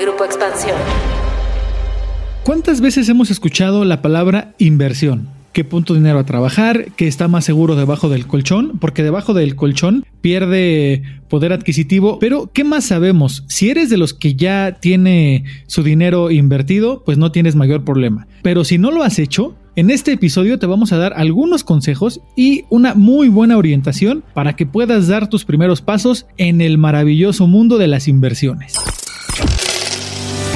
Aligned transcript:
Grupo 0.00 0.24
Expansión. 0.24 0.76
¿Cuántas 2.44 2.80
veces 2.80 3.08
hemos 3.08 3.30
escuchado 3.30 3.84
la 3.84 4.02
palabra 4.02 4.52
inversión? 4.58 5.28
que 5.52 5.64
punto 5.64 5.94
dinero 5.94 6.18
a 6.18 6.26
trabajar, 6.26 6.92
que 6.96 7.08
está 7.08 7.28
más 7.28 7.46
seguro 7.46 7.76
debajo 7.76 8.10
del 8.10 8.26
colchón, 8.26 8.72
porque 8.78 9.02
debajo 9.02 9.32
del 9.32 9.56
colchón 9.56 10.04
pierde 10.20 11.02
poder 11.30 11.54
adquisitivo. 11.54 12.18
Pero, 12.18 12.50
¿qué 12.52 12.62
más 12.62 12.84
sabemos? 12.84 13.42
Si 13.48 13.70
eres 13.70 13.88
de 13.88 13.96
los 13.96 14.12
que 14.12 14.34
ya 14.34 14.76
tiene 14.78 15.44
su 15.66 15.82
dinero 15.82 16.30
invertido, 16.30 17.02
pues 17.06 17.16
no 17.16 17.32
tienes 17.32 17.56
mayor 17.56 17.84
problema. 17.84 18.26
Pero 18.42 18.64
si 18.64 18.76
no 18.76 18.90
lo 18.90 19.02
has 19.02 19.18
hecho, 19.18 19.54
en 19.76 19.88
este 19.88 20.12
episodio 20.12 20.58
te 20.58 20.66
vamos 20.66 20.92
a 20.92 20.98
dar 20.98 21.14
algunos 21.16 21.64
consejos 21.64 22.20
y 22.36 22.64
una 22.68 22.94
muy 22.94 23.30
buena 23.30 23.56
orientación 23.56 24.24
para 24.34 24.56
que 24.56 24.66
puedas 24.66 25.08
dar 25.08 25.30
tus 25.30 25.46
primeros 25.46 25.80
pasos 25.80 26.26
en 26.36 26.60
el 26.60 26.76
maravilloso 26.76 27.46
mundo 27.46 27.78
de 27.78 27.86
las 27.86 28.08
inversiones. 28.08 28.74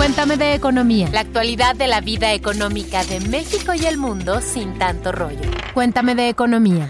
Cuéntame 0.00 0.38
de 0.38 0.54
economía. 0.54 1.10
La 1.12 1.20
actualidad 1.20 1.76
de 1.76 1.86
la 1.86 2.00
vida 2.00 2.32
económica 2.32 3.04
de 3.04 3.20
México 3.28 3.72
y 3.74 3.84
el 3.84 3.98
mundo 3.98 4.40
sin 4.40 4.72
tanto 4.78 5.12
rollo. 5.12 5.42
Cuéntame 5.74 6.14
de 6.14 6.30
economía. 6.30 6.88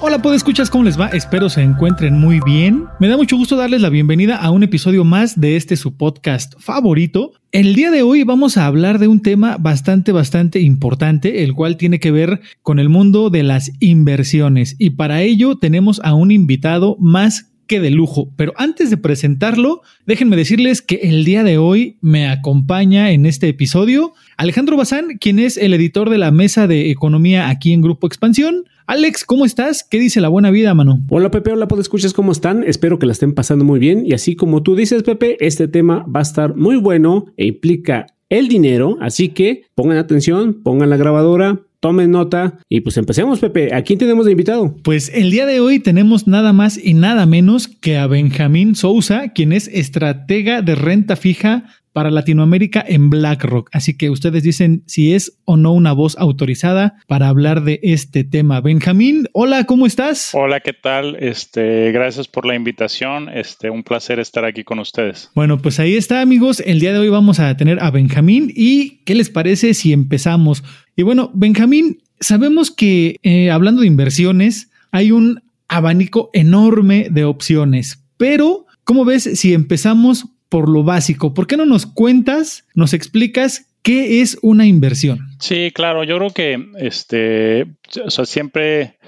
Hola, 0.00 0.20
escuchas 0.34 0.68
¿cómo 0.68 0.82
les 0.82 0.98
va? 0.98 1.06
Espero 1.10 1.48
se 1.48 1.62
encuentren 1.62 2.18
muy 2.18 2.40
bien. 2.44 2.86
Me 2.98 3.06
da 3.06 3.16
mucho 3.16 3.36
gusto 3.36 3.54
darles 3.54 3.82
la 3.82 3.88
bienvenida 3.88 4.34
a 4.36 4.50
un 4.50 4.64
episodio 4.64 5.04
más 5.04 5.40
de 5.40 5.54
este 5.54 5.76
su 5.76 5.96
podcast 5.96 6.54
favorito. 6.58 7.34
El 7.52 7.76
día 7.76 7.92
de 7.92 8.02
hoy 8.02 8.24
vamos 8.24 8.56
a 8.56 8.66
hablar 8.66 8.98
de 8.98 9.06
un 9.06 9.22
tema 9.22 9.56
bastante, 9.56 10.10
bastante 10.10 10.58
importante, 10.58 11.44
el 11.44 11.54
cual 11.54 11.76
tiene 11.76 12.00
que 12.00 12.10
ver 12.10 12.40
con 12.62 12.80
el 12.80 12.88
mundo 12.88 13.30
de 13.30 13.44
las 13.44 13.70
inversiones. 13.78 14.74
Y 14.80 14.90
para 14.90 15.22
ello 15.22 15.56
tenemos 15.56 16.00
a 16.02 16.14
un 16.14 16.32
invitado 16.32 16.96
más 16.98 17.52
que 17.66 17.80
de 17.80 17.90
lujo. 17.90 18.30
Pero 18.36 18.52
antes 18.56 18.90
de 18.90 18.96
presentarlo, 18.96 19.82
déjenme 20.06 20.36
decirles 20.36 20.82
que 20.82 20.96
el 21.02 21.24
día 21.24 21.44
de 21.44 21.58
hoy 21.58 21.98
me 22.00 22.28
acompaña 22.28 23.10
en 23.10 23.26
este 23.26 23.48
episodio 23.48 24.14
Alejandro 24.36 24.76
Bazán, 24.76 25.18
quien 25.18 25.38
es 25.38 25.56
el 25.56 25.74
editor 25.74 26.10
de 26.10 26.18
la 26.18 26.30
mesa 26.30 26.66
de 26.66 26.90
economía 26.90 27.48
aquí 27.48 27.72
en 27.72 27.82
Grupo 27.82 28.06
Expansión. 28.06 28.64
Alex, 28.86 29.24
¿cómo 29.24 29.44
estás? 29.44 29.82
¿Qué 29.82 29.98
dice 29.98 30.20
la 30.20 30.28
buena 30.28 30.50
vida, 30.50 30.72
mano? 30.72 31.00
Hola 31.08 31.30
Pepe, 31.30 31.50
hola, 31.50 31.66
¿puedo 31.66 31.82
escuchas 31.82 32.12
cómo 32.12 32.30
están? 32.30 32.62
Espero 32.62 32.98
que 32.98 33.06
la 33.06 33.12
estén 33.12 33.34
pasando 33.34 33.64
muy 33.64 33.80
bien. 33.80 34.06
Y 34.06 34.12
así 34.12 34.36
como 34.36 34.62
tú 34.62 34.76
dices, 34.76 35.02
Pepe, 35.02 35.36
este 35.44 35.66
tema 35.66 36.06
va 36.06 36.20
a 36.20 36.22
estar 36.22 36.54
muy 36.54 36.76
bueno 36.76 37.26
e 37.36 37.46
implica 37.46 38.06
el 38.28 38.48
dinero. 38.48 38.96
Así 39.00 39.30
que 39.30 39.62
pongan 39.74 39.98
atención, 39.98 40.62
pongan 40.62 40.90
la 40.90 40.96
grabadora, 40.96 41.62
tomen 41.86 42.10
nota 42.10 42.58
y 42.68 42.80
pues 42.80 42.96
empecemos, 42.96 43.38
Pepe. 43.38 43.72
¿A 43.72 43.82
quién 43.82 44.00
tenemos 44.00 44.26
de 44.26 44.32
invitado? 44.32 44.74
Pues 44.82 45.08
el 45.14 45.30
día 45.30 45.46
de 45.46 45.60
hoy 45.60 45.78
tenemos 45.78 46.26
nada 46.26 46.52
más 46.52 46.76
y 46.82 46.94
nada 46.94 47.26
menos 47.26 47.68
que 47.68 47.96
a 47.96 48.08
Benjamín 48.08 48.74
Sousa, 48.74 49.28
quien 49.28 49.52
es 49.52 49.68
estratega 49.68 50.62
de 50.62 50.74
renta 50.74 51.14
fija 51.14 51.66
para 51.96 52.10
Latinoamérica 52.10 52.84
en 52.86 53.08
BlackRock. 53.08 53.70
Así 53.72 53.96
que 53.96 54.10
ustedes 54.10 54.42
dicen 54.42 54.82
si 54.84 55.14
es 55.14 55.38
o 55.46 55.56
no 55.56 55.72
una 55.72 55.92
voz 55.92 56.14
autorizada 56.18 56.98
para 57.06 57.28
hablar 57.28 57.64
de 57.64 57.80
este 57.82 58.22
tema. 58.22 58.60
Benjamín, 58.60 59.28
hola, 59.32 59.64
¿cómo 59.64 59.86
estás? 59.86 60.34
Hola, 60.34 60.60
¿qué 60.60 60.74
tal? 60.74 61.16
Este, 61.20 61.90
gracias 61.92 62.28
por 62.28 62.44
la 62.44 62.54
invitación. 62.54 63.30
Este, 63.30 63.70
un 63.70 63.82
placer 63.82 64.20
estar 64.20 64.44
aquí 64.44 64.62
con 64.62 64.78
ustedes. 64.78 65.30
Bueno, 65.34 65.56
pues 65.56 65.80
ahí 65.80 65.96
está, 65.96 66.20
amigos. 66.20 66.60
El 66.66 66.80
día 66.80 66.92
de 66.92 66.98
hoy 66.98 67.08
vamos 67.08 67.40
a 67.40 67.56
tener 67.56 67.82
a 67.82 67.90
Benjamín 67.90 68.52
y 68.54 69.02
¿qué 69.06 69.14
les 69.14 69.30
parece 69.30 69.72
si 69.72 69.94
empezamos? 69.94 70.64
Y 70.96 71.02
bueno, 71.02 71.30
Benjamín, 71.32 72.02
sabemos 72.20 72.70
que 72.70 73.16
eh, 73.22 73.50
hablando 73.50 73.80
de 73.80 73.86
inversiones 73.86 74.70
hay 74.90 75.12
un 75.12 75.42
abanico 75.66 76.28
enorme 76.34 77.08
de 77.10 77.24
opciones, 77.24 78.04
pero 78.18 78.66
¿cómo 78.84 79.06
ves 79.06 79.22
si 79.40 79.54
empezamos 79.54 80.26
por 80.48 80.68
lo 80.68 80.84
básico. 80.84 81.34
¿Por 81.34 81.46
qué 81.46 81.56
no 81.56 81.66
nos 81.66 81.86
cuentas, 81.86 82.66
nos 82.74 82.92
explicas 82.92 83.72
qué 83.82 84.20
es 84.20 84.38
una 84.42 84.66
inversión? 84.66 85.20
Sí, 85.38 85.70
claro, 85.74 86.04
yo 86.04 86.16
creo 86.18 86.30
que 86.30 86.66
este, 86.78 87.66
o 88.04 88.10
sea, 88.10 88.24
siempre 88.24 88.98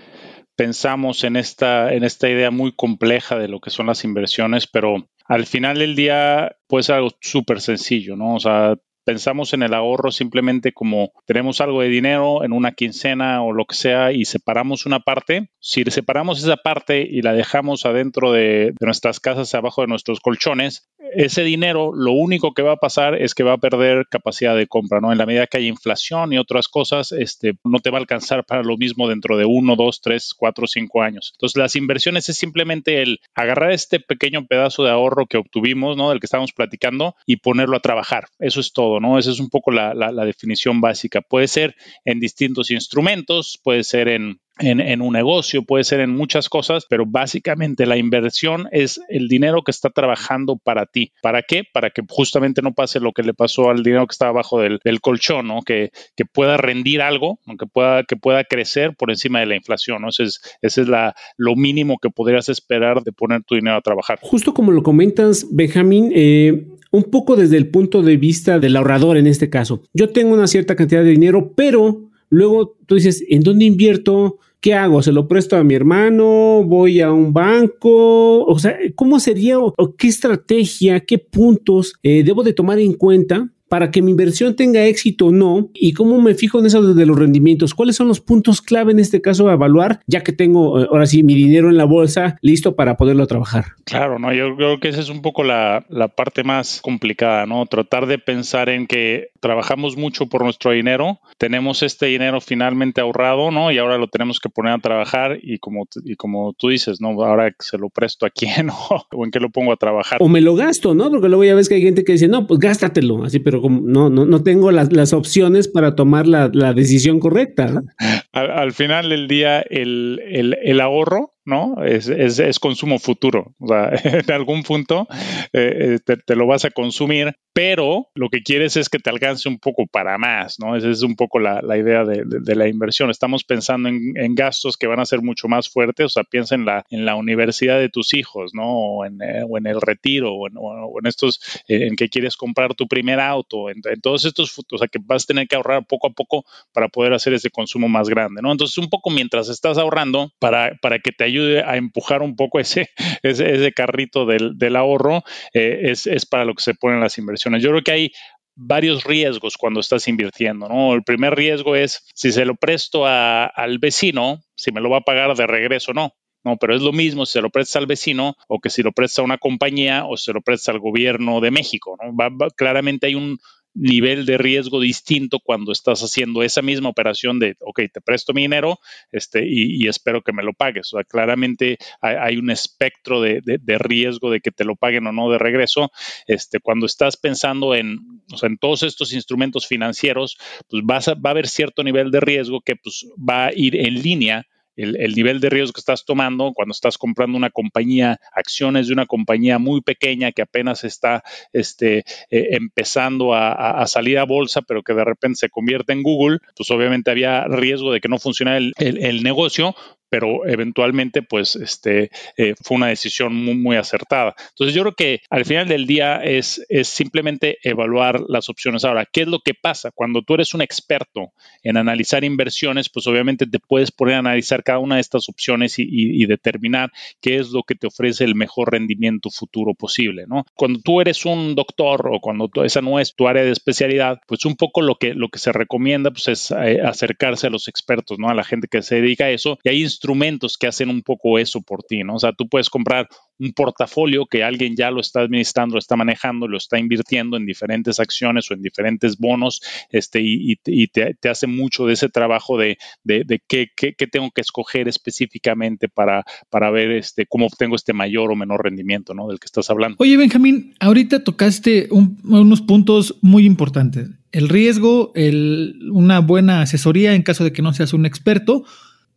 pensamos 0.56 1.22
en 1.22 1.36
esta, 1.36 1.94
en 1.94 2.04
esta 2.04 2.28
idea 2.28 2.50
muy 2.50 2.72
compleja 2.74 3.38
de 3.38 3.48
lo 3.48 3.60
que 3.60 3.70
son 3.70 3.86
las 3.86 4.04
inversiones, 4.04 4.66
pero 4.66 5.08
al 5.26 5.46
final 5.46 5.78
del 5.78 5.94
día 5.94 6.56
puede 6.66 6.82
ser 6.82 6.96
algo 6.96 7.10
súper 7.20 7.60
sencillo, 7.60 8.16
¿no? 8.16 8.34
O 8.34 8.40
sea, 8.40 8.76
pensamos 9.08 9.54
en 9.54 9.62
el 9.62 9.72
ahorro 9.72 10.10
simplemente 10.10 10.74
como 10.74 11.12
tenemos 11.24 11.62
algo 11.62 11.80
de 11.80 11.88
dinero 11.88 12.44
en 12.44 12.52
una 12.52 12.72
quincena 12.72 13.42
o 13.42 13.54
lo 13.54 13.64
que 13.64 13.74
sea 13.74 14.12
y 14.12 14.26
separamos 14.26 14.84
una 14.84 15.00
parte, 15.00 15.48
si 15.60 15.82
separamos 15.84 16.44
esa 16.44 16.58
parte 16.58 17.08
y 17.10 17.22
la 17.22 17.32
dejamos 17.32 17.86
adentro 17.86 18.32
de, 18.32 18.74
nuestras 18.80 19.18
casas, 19.18 19.54
abajo 19.54 19.80
de 19.80 19.86
nuestros 19.86 20.20
colchones, 20.20 20.90
ese 21.14 21.42
dinero 21.42 21.92
lo 21.94 22.12
único 22.12 22.52
que 22.52 22.62
va 22.62 22.72
a 22.72 22.76
pasar 22.76 23.14
es 23.14 23.34
que 23.34 23.42
va 23.42 23.54
a 23.54 23.58
perder 23.58 24.06
capacidad 24.10 24.56
de 24.56 24.66
compra, 24.66 25.00
¿no? 25.00 25.12
En 25.12 25.18
la 25.18 25.26
medida 25.26 25.46
que 25.46 25.58
hay 25.58 25.66
inflación 25.66 26.32
y 26.32 26.38
otras 26.38 26.68
cosas, 26.68 27.12
este, 27.12 27.54
no 27.64 27.78
te 27.78 27.90
va 27.90 27.98
a 27.98 28.00
alcanzar 28.00 28.44
para 28.44 28.62
lo 28.62 28.76
mismo 28.76 29.08
dentro 29.08 29.36
de 29.36 29.44
uno, 29.44 29.76
dos, 29.76 30.00
tres, 30.00 30.34
cuatro, 30.36 30.66
cinco 30.66 31.02
años. 31.02 31.32
Entonces, 31.34 31.56
las 31.56 31.76
inversiones 31.76 32.28
es 32.28 32.36
simplemente 32.36 33.02
el 33.02 33.20
agarrar 33.34 33.72
este 33.72 34.00
pequeño 34.00 34.46
pedazo 34.46 34.84
de 34.84 34.90
ahorro 34.90 35.26
que 35.26 35.38
obtuvimos, 35.38 35.96
¿no? 35.96 36.10
Del 36.10 36.20
que 36.20 36.26
estábamos 36.26 36.52
platicando 36.52 37.14
y 37.26 37.36
ponerlo 37.36 37.76
a 37.76 37.80
trabajar. 37.80 38.26
Eso 38.38 38.60
es 38.60 38.72
todo. 38.72 38.98
¿no? 39.00 39.18
Esa 39.18 39.30
es 39.30 39.40
un 39.40 39.50
poco 39.50 39.70
la, 39.70 39.94
definición 40.24 40.80
básica. 40.80 41.20
Puede 41.20 41.48
ser 41.48 41.74
en 42.04 42.20
distintos 42.20 42.70
instrumentos, 42.70 43.58
puede 43.62 43.84
ser 43.84 44.08
en, 44.08 44.40
en, 44.58 45.02
un 45.02 45.12
negocio, 45.12 45.62
puede 45.62 45.84
ser 45.84 46.00
en 46.00 46.10
muchas 46.10 46.48
cosas, 46.48 46.86
pero 46.88 47.04
básicamente 47.06 47.86
la 47.86 47.96
inversión 47.96 48.68
es 48.72 49.00
el 49.08 49.28
dinero 49.28 49.62
que 49.62 49.70
está 49.70 49.90
trabajando 49.90 50.56
para 50.56 50.86
ti. 50.86 51.12
¿Para 51.22 51.42
qué? 51.42 51.64
Para 51.72 51.90
que 51.90 52.02
justamente 52.08 52.62
no 52.62 52.74
pase 52.74 53.00
lo 53.00 53.12
que 53.12 53.22
le 53.22 53.34
pasó 53.34 53.70
al 53.70 53.82
dinero 53.82 54.06
que 54.06 54.12
está 54.12 54.28
abajo 54.28 54.60
del, 54.60 54.80
colchón, 55.00 55.46
¿no? 55.48 55.62
Que, 55.62 55.90
que, 56.16 56.24
pueda 56.24 56.56
rendir 56.56 57.00
algo, 57.02 57.38
que 57.58 57.66
pueda, 57.66 58.04
que 58.04 58.16
pueda 58.16 58.44
crecer 58.44 58.94
por 58.96 59.10
encima 59.10 59.40
de 59.40 59.46
la 59.46 59.56
inflación. 59.56 60.02
¿no? 60.02 60.08
Ese 60.08 60.24
es, 60.24 60.40
ese 60.62 60.82
es 60.82 60.88
la, 60.88 61.14
lo 61.36 61.56
mínimo 61.56 61.98
que 61.98 62.10
podrías 62.10 62.48
esperar 62.48 63.02
de 63.02 63.12
poner 63.12 63.42
tu 63.44 63.54
dinero 63.54 63.76
a 63.76 63.80
trabajar. 63.80 64.18
Justo 64.20 64.54
como 64.54 64.72
lo 64.72 64.82
comentas, 64.82 65.46
Benjamín, 65.50 66.12
eh, 66.14 66.66
un 66.90 67.04
poco 67.04 67.36
desde 67.36 67.56
el 67.56 67.68
punto 67.68 68.02
de 68.02 68.16
vista 68.16 68.58
del 68.58 68.76
ahorrador 68.76 69.16
en 69.16 69.26
este 69.26 69.50
caso. 69.50 69.82
Yo 69.92 70.10
tengo 70.10 70.34
una 70.34 70.46
cierta 70.46 70.76
cantidad 70.76 71.02
de 71.02 71.10
dinero, 71.10 71.52
pero 71.54 72.10
luego 72.30 72.76
tú 72.86 72.94
dices, 72.94 73.24
¿en 73.28 73.42
dónde 73.42 73.64
invierto? 73.64 74.38
¿Qué 74.68 74.74
hago? 74.74 75.02
¿Se 75.02 75.12
lo 75.12 75.26
presto 75.26 75.56
a 75.56 75.64
mi 75.64 75.74
hermano? 75.74 76.62
¿Voy 76.62 77.00
a 77.00 77.10
un 77.10 77.32
banco? 77.32 78.44
O 78.44 78.58
sea, 78.58 78.76
¿cómo 78.94 79.18
sería 79.18 79.58
o, 79.58 79.74
qué 79.96 80.08
estrategia, 80.08 81.00
qué 81.00 81.16
puntos 81.16 81.94
eh, 82.02 82.22
debo 82.22 82.42
de 82.42 82.52
tomar 82.52 82.78
en 82.78 82.92
cuenta 82.92 83.48
para 83.68 83.90
que 83.90 84.02
mi 84.02 84.10
inversión 84.10 84.56
tenga 84.56 84.84
éxito 84.86 85.26
o 85.26 85.32
no 85.32 85.70
y 85.74 85.92
cómo 85.92 86.20
me 86.20 86.34
fijo 86.34 86.58
en 86.58 86.66
eso 86.66 86.94
de 86.94 87.06
los 87.06 87.18
rendimientos. 87.18 87.74
¿Cuáles 87.74 87.96
son 87.96 88.08
los 88.08 88.20
puntos 88.20 88.62
clave 88.62 88.92
en 88.92 88.98
este 88.98 89.20
caso 89.20 89.48
a 89.48 89.54
evaluar, 89.54 90.00
ya 90.06 90.22
que 90.22 90.32
tengo 90.32 90.80
eh, 90.80 90.86
ahora 90.90 91.06
sí 91.06 91.22
mi 91.22 91.34
dinero 91.34 91.68
en 91.68 91.76
la 91.76 91.84
bolsa 91.84 92.38
listo 92.42 92.76
para 92.76 92.96
poderlo 92.96 93.26
trabajar? 93.26 93.66
Claro, 93.84 94.18
no, 94.18 94.32
yo 94.32 94.56
creo 94.56 94.80
que 94.80 94.88
esa 94.88 95.00
es 95.00 95.08
un 95.08 95.22
poco 95.22 95.44
la, 95.44 95.84
la 95.88 96.08
parte 96.08 96.44
más 96.44 96.80
complicada, 96.82 97.46
¿no? 97.46 97.66
Tratar 97.66 98.06
de 98.06 98.18
pensar 98.18 98.68
en 98.68 98.86
que 98.86 99.28
trabajamos 99.40 99.96
mucho 99.96 100.26
por 100.26 100.42
nuestro 100.42 100.72
dinero, 100.72 101.20
tenemos 101.36 101.82
este 101.82 102.06
dinero 102.06 102.40
finalmente 102.40 103.00
ahorrado, 103.00 103.50
¿no? 103.50 103.70
Y 103.70 103.78
ahora 103.78 103.98
lo 103.98 104.08
tenemos 104.08 104.40
que 104.40 104.48
poner 104.48 104.72
a 104.72 104.78
trabajar 104.78 105.38
y 105.42 105.58
como, 105.58 105.86
y 106.04 106.16
como 106.16 106.54
tú 106.54 106.68
dices, 106.68 107.00
¿no? 107.00 107.10
Ahora 107.22 107.54
se 107.58 107.78
lo 107.78 107.88
presto 107.90 108.26
a 108.26 108.30
quién 108.30 108.70
o 109.12 109.24
en 109.24 109.30
qué 109.30 109.40
lo 109.40 109.50
pongo 109.50 109.72
a 109.72 109.76
trabajar. 109.76 110.18
O 110.20 110.28
me 110.28 110.40
lo 110.40 110.54
gasto, 110.54 110.94
¿no? 110.94 111.10
Porque 111.10 111.28
luego 111.28 111.44
ya 111.44 111.54
ves 111.54 111.68
que 111.68 111.76
hay 111.76 111.82
gente 111.82 112.04
que 112.04 112.12
dice, 112.12 112.28
no, 112.28 112.46
pues 112.46 112.60
gástatelo, 112.60 113.24
así, 113.24 113.38
pero 113.38 113.57
como 113.60 113.80
no, 113.80 114.10
no, 114.10 114.24
no 114.24 114.42
tengo 114.42 114.70
las, 114.70 114.92
las 114.92 115.12
opciones 115.12 115.68
para 115.68 115.94
tomar 115.94 116.26
la, 116.26 116.50
la 116.52 116.72
decisión 116.72 117.20
correcta. 117.20 117.82
al, 118.32 118.72
final 118.72 119.08
del 119.08 119.28
día 119.28 119.60
el, 119.60 120.20
el 120.62 120.80
ahorro 120.80 121.37
¿no? 121.48 121.82
Es, 121.82 122.08
es, 122.08 122.58
consumo 122.58 122.98
futuro. 122.98 123.54
O 123.58 123.68
sea, 123.68 123.90
en 124.04 124.30
algún 124.30 124.62
punto 124.62 125.08
eh, 125.52 125.98
eh, 126.06 126.16
te, 126.24 126.36
lo 126.36 126.46
vas 126.46 126.66
a 126.66 126.70
consumir, 126.70 127.34
pero 127.54 128.08
lo 128.14 128.28
que 128.28 128.42
quieres 128.42 128.76
es 128.76 128.90
que 128.90 128.98
te 128.98 129.08
alcance 129.08 129.48
un 129.48 129.58
poco 129.58 129.86
para 129.86 130.18
más, 130.18 130.60
¿no? 130.60 130.76
Esa 130.76 130.90
es 130.90 131.02
un 131.02 131.16
poco 131.16 131.38
la, 131.38 131.62
la 131.62 131.78
idea 131.78 132.04
de, 132.04 132.22
de, 132.26 132.54
la 132.54 132.68
inversión. 132.68 133.10
Estamos 133.10 133.44
pensando 133.44 133.88
en, 133.88 134.12
en, 134.16 134.34
gastos 134.34 134.76
que 134.76 134.86
van 134.86 135.00
a 135.00 135.06
ser 135.06 135.22
mucho 135.22 135.48
más 135.48 135.70
fuertes, 135.70 136.06
o 136.06 136.08
sea, 136.10 136.24
piensa 136.24 136.54
en 136.54 136.66
la, 136.66 136.84
en 136.90 137.06
la 137.06 137.14
universidad 137.16 137.78
de 137.78 137.88
tus 137.88 138.12
hijos, 138.12 138.52
¿no? 138.52 138.68
O 138.68 139.04
en, 139.06 139.22
eh, 139.22 139.42
o 139.48 139.56
en 139.56 139.66
el 139.66 139.80
retiro, 139.80 140.34
o 140.34 140.48
en, 140.48 140.54
o 140.56 140.98
en 141.00 141.06
estos, 141.06 141.40
en 141.66 141.96
que 141.96 142.10
quieres 142.10 142.36
comprar 142.36 142.74
tu 142.74 142.86
primer 142.86 143.20
auto, 143.20 143.70
en, 143.70 143.80
todos 144.02 144.26
estos, 144.26 144.54
o 144.70 144.78
sea, 144.78 144.86
que 144.86 144.98
vas 145.02 145.24
a 145.24 145.26
tener 145.26 145.48
que 145.48 145.56
ahorrar 145.56 145.86
poco 145.86 146.08
a 146.08 146.10
poco 146.10 146.44
para 146.72 146.88
poder 146.88 147.14
hacer 147.14 147.32
ese 147.32 147.50
consumo 147.50 147.88
más 147.88 148.10
grande, 148.10 148.42
¿no? 148.42 148.52
Entonces, 148.52 148.76
un 148.76 148.90
poco 148.90 149.08
mientras 149.08 149.48
estás 149.48 149.78
ahorrando 149.78 150.30
para, 150.38 150.76
para 150.82 150.98
que 150.98 151.10
te 151.10 151.24
ayude 151.24 151.37
ayude 151.38 151.62
a 151.62 151.76
empujar 151.76 152.22
un 152.22 152.36
poco 152.36 152.60
ese, 152.60 152.90
ese, 153.22 153.72
carrito 153.72 154.26
del, 154.26 154.58
del 154.58 154.76
ahorro, 154.76 155.22
eh, 155.54 155.80
es, 155.84 156.06
es 156.06 156.26
para 156.26 156.44
lo 156.44 156.54
que 156.54 156.62
se 156.62 156.74
ponen 156.74 157.00
las 157.00 157.18
inversiones. 157.18 157.62
Yo 157.62 157.70
creo 157.70 157.82
que 157.82 157.92
hay 157.92 158.12
varios 158.60 159.04
riesgos 159.04 159.56
cuando 159.56 159.80
estás 159.80 160.08
invirtiendo, 160.08 160.68
¿no? 160.68 160.92
El 160.92 161.04
primer 161.04 161.36
riesgo 161.36 161.76
es 161.76 162.04
si 162.14 162.32
se 162.32 162.44
lo 162.44 162.56
presto 162.56 163.06
a, 163.06 163.44
al 163.46 163.78
vecino, 163.78 164.40
si 164.56 164.72
me 164.72 164.80
lo 164.80 164.90
va 164.90 164.98
a 164.98 165.02
pagar 165.02 165.36
de 165.36 165.46
regreso 165.46 165.92
o 165.92 165.94
no. 165.94 166.12
No, 166.44 166.56
pero 166.56 166.74
es 166.74 166.82
lo 166.82 166.92
mismo 166.92 167.26
si 167.26 167.34
se 167.34 167.40
lo 167.40 167.50
presta 167.50 167.80
al 167.80 167.86
vecino 167.86 168.36
o 168.46 168.60
que 168.60 168.70
si 168.70 168.82
lo 168.82 168.92
presta 168.92 169.20
a 169.20 169.24
una 169.24 169.38
compañía 169.38 170.06
o 170.06 170.16
se 170.16 170.32
lo 170.32 170.40
presta 170.40 170.70
al 170.70 170.78
gobierno 170.78 171.40
de 171.40 171.50
México. 171.50 171.96
¿no? 172.00 172.14
claramente 172.56 173.08
hay 173.08 173.16
un, 173.16 173.38
nivel 173.78 174.26
de 174.26 174.38
riesgo 174.38 174.80
distinto 174.80 175.38
cuando 175.38 175.72
estás 175.72 176.02
haciendo 176.02 176.42
esa 176.42 176.62
misma 176.62 176.88
operación 176.88 177.38
de, 177.38 177.56
ok, 177.60 177.82
te 177.92 178.00
presto 178.00 178.34
mi 178.34 178.42
dinero 178.42 178.78
este, 179.12 179.44
y, 179.46 179.86
espero 179.88 180.22
que 180.22 180.32
me 180.32 180.42
lo 180.42 180.52
pagues. 180.52 180.92
O 180.92 180.98
sea, 180.98 181.04
claramente 181.04 181.78
hay, 182.00 182.36
un 182.36 182.50
espectro 182.50 183.20
de, 183.20 183.40
riesgo 183.78 184.30
de 184.30 184.40
que 184.40 184.50
te 184.50 184.64
lo 184.64 184.76
paguen 184.76 185.06
o 185.06 185.12
no 185.12 185.30
de 185.30 185.38
regreso. 185.38 185.90
Este, 186.26 186.60
cuando 186.60 186.86
estás 186.86 187.16
pensando 187.16 187.74
en, 187.74 188.00
en 188.42 188.58
todos 188.58 188.82
estos 188.82 189.12
instrumentos 189.12 189.66
financieros, 189.66 190.36
pues 190.68 190.82
vas 190.84 191.08
a, 191.08 191.14
va 191.14 191.30
a 191.30 191.32
haber 191.32 191.46
cierto 191.46 191.84
nivel 191.84 192.10
de 192.10 192.20
riesgo 192.20 192.60
que 192.60 192.76
pues, 192.76 193.06
va 193.16 193.46
a 193.46 193.52
ir 193.54 193.76
en 193.76 194.02
línea 194.02 194.46
el, 194.78 195.14
nivel 195.14 195.40
de 195.40 195.50
riesgo 195.50 195.72
que 195.72 195.80
estás 195.80 196.04
tomando 196.04 196.52
cuando 196.54 196.72
estás 196.72 196.98
comprando 196.98 197.36
una 197.36 197.50
compañía, 197.50 198.20
acciones 198.32 198.86
de 198.86 198.92
una 198.92 199.06
compañía 199.06 199.58
muy 199.58 199.80
pequeña 199.80 200.32
que 200.32 200.42
apenas 200.42 200.84
está 200.84 201.22
este, 201.52 201.98
eh, 202.30 202.48
empezando 202.52 203.34
a, 203.34 203.86
salir 203.86 204.18
a 204.18 204.24
bolsa, 204.24 204.62
pero 204.62 204.82
que 204.82 204.94
de 204.94 205.04
repente 205.04 205.38
se 205.38 205.50
convierte 205.50 205.92
en 205.92 206.02
Google, 206.02 206.38
pues 206.56 206.70
obviamente 206.70 207.10
había 207.10 207.44
riesgo 207.44 207.92
de 207.92 208.00
que 208.00 208.08
no 208.08 208.18
funcionara 208.18 208.58
el, 208.58 208.74
el 208.78 209.22
negocio, 209.22 209.74
pero 210.08 210.46
eventualmente 210.46 211.22
pues 211.22 211.56
este 211.56 212.10
eh, 212.36 212.54
fue 212.62 212.76
una 212.76 212.88
decisión 212.88 213.34
muy, 213.34 213.54
muy 213.54 213.76
acertada. 213.76 214.34
Entonces 214.50 214.74
yo 214.74 214.82
creo 214.82 214.94
que 214.94 215.20
al 215.30 215.44
final 215.44 215.68
del 215.68 215.86
día 215.86 216.16
es, 216.16 216.64
es 216.68 216.88
simplemente 216.88 217.58
evaluar 217.62 218.20
las 218.28 218.48
opciones. 218.48 218.84
Ahora, 218.84 219.06
¿qué 219.10 219.22
es 219.22 219.28
lo 219.28 219.40
que 219.40 219.54
pasa? 219.54 219.90
Cuando 219.90 220.22
tú 220.22 220.34
eres 220.34 220.54
un 220.54 220.62
experto 220.62 221.32
en 221.62 221.76
analizar 221.76 222.24
inversiones, 222.24 222.88
pues 222.88 223.06
obviamente 223.06 223.46
te 223.46 223.58
puedes 223.58 223.90
poner 223.90 224.16
a 224.16 224.18
analizar 224.18 224.62
cada 224.62 224.78
una 224.78 224.96
de 224.96 225.00
estas 225.00 225.28
opciones 225.28 225.78
y, 225.78 225.86
y, 225.88 226.26
determinar 226.26 226.90
qué 227.20 227.36
es 227.36 227.50
lo 227.50 227.62
que 227.62 227.74
te 227.74 227.86
ofrece 227.86 228.24
el 228.24 228.34
mejor 228.34 228.72
rendimiento 228.72 229.30
futuro 229.30 229.74
posible, 229.74 230.24
¿no? 230.26 230.44
Cuando 230.54 230.80
tú 230.80 231.00
eres 231.00 231.24
un 231.24 231.54
doctor 231.54 232.08
o 232.12 232.20
cuando 232.20 232.50
esa 232.64 232.82
no 232.82 233.00
es 233.00 233.14
tu 233.14 233.28
área 233.28 233.42
de 233.42 233.50
especialidad, 233.50 234.20
pues 234.26 234.44
un 234.44 234.56
poco 234.56 234.82
lo 234.82 234.96
que, 234.96 235.14
lo 235.14 235.28
que 235.28 235.38
se 235.38 235.52
recomienda 235.52 236.10
pues 236.10 236.28
es 236.28 236.50
eh, 236.50 236.80
acercarse 236.82 237.46
a 237.46 237.50
los 237.50 237.68
expertos, 237.68 238.18
¿no? 238.18 238.28
A 238.28 238.34
la 238.34 238.44
gente 238.44 238.68
que 238.68 238.82
se 238.82 238.96
dedica 238.96 239.26
a 239.26 239.30
eso 239.30 239.58
y 239.64 239.68
ahí 239.68 239.82
instrumentos 239.98 240.56
que 240.56 240.68
hacen 240.68 240.90
un 240.90 241.02
poco 241.02 241.40
eso 241.40 241.60
por 241.60 241.82
ti, 241.82 242.04
¿no? 242.04 242.14
O 242.14 242.18
sea, 242.20 242.32
tú 242.32 242.48
puedes 242.48 242.70
comprar 242.70 243.08
un 243.40 243.52
portafolio 243.52 244.26
que 244.26 244.44
alguien 244.44 244.76
ya 244.76 244.90
lo 244.90 245.00
está 245.00 245.20
administrando, 245.20 245.74
lo 245.74 245.78
está 245.80 245.96
manejando, 245.96 246.46
lo 246.46 246.56
está 246.56 246.78
invirtiendo 246.78 247.36
en 247.36 247.46
diferentes 247.46 247.98
acciones 247.98 248.50
o 248.50 248.54
en 248.54 248.62
diferentes 248.62 249.18
bonos, 249.18 249.60
este, 249.90 250.20
y, 250.22 250.56
te, 250.86 251.16
hace 251.28 251.46
mucho 251.46 251.86
de 251.86 251.94
ese 251.94 252.08
trabajo 252.08 252.56
de, 252.58 252.78
de, 253.04 253.42
qué, 253.48 253.68
qué, 253.76 254.06
tengo 254.06 254.30
que 254.30 254.40
escoger 254.40 254.88
específicamente 254.88 255.88
para, 255.88 256.24
para 256.48 256.70
ver 256.70 256.92
este, 256.92 257.26
cómo 257.26 257.46
obtengo 257.46 257.74
este 257.76 257.92
mayor 257.92 258.30
o 258.30 258.36
menor 258.36 258.62
rendimiento, 258.64 259.14
¿no? 259.14 259.28
Del 259.28 259.40
que 259.40 259.46
estás 259.46 259.68
hablando. 259.70 259.96
Oye, 259.98 260.16
Benjamín, 260.16 260.74
ahorita 260.80 261.24
tocaste 261.24 261.88
unos 261.90 262.62
puntos 262.62 263.18
muy 263.20 263.46
importantes. 263.46 264.10
El 264.30 264.48
riesgo, 264.48 265.12
el, 265.14 265.90
una 265.92 266.20
buena 266.20 266.62
asesoría 266.62 267.14
en 267.14 267.22
caso 267.22 267.44
de 267.44 267.52
que 267.52 267.62
no 267.62 267.72
seas 267.72 267.92
un 267.94 268.04
experto, 268.04 268.64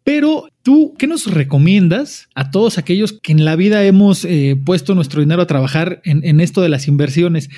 pero 0.04 0.50
tú, 0.64 0.94
¿qué 0.98 1.08
nos 1.08 1.32
recomiendas 1.32 2.28
a 2.34 2.50
todos 2.50 2.78
aquellos 2.78 3.14
que 3.14 3.32
en 3.32 3.46
la 3.46 3.56
vida 3.56 3.84
hemos 3.86 4.26
eh, 4.26 4.60
puesto 4.64 4.96
nuestro 4.96 5.22
dinero 5.22 5.44
a 5.44 5.48
trabajar 5.48 6.02
en, 6.04 6.40
esto 6.40 6.62
de 6.62 6.70
las 6.70 6.88
inversiones? 6.88 7.50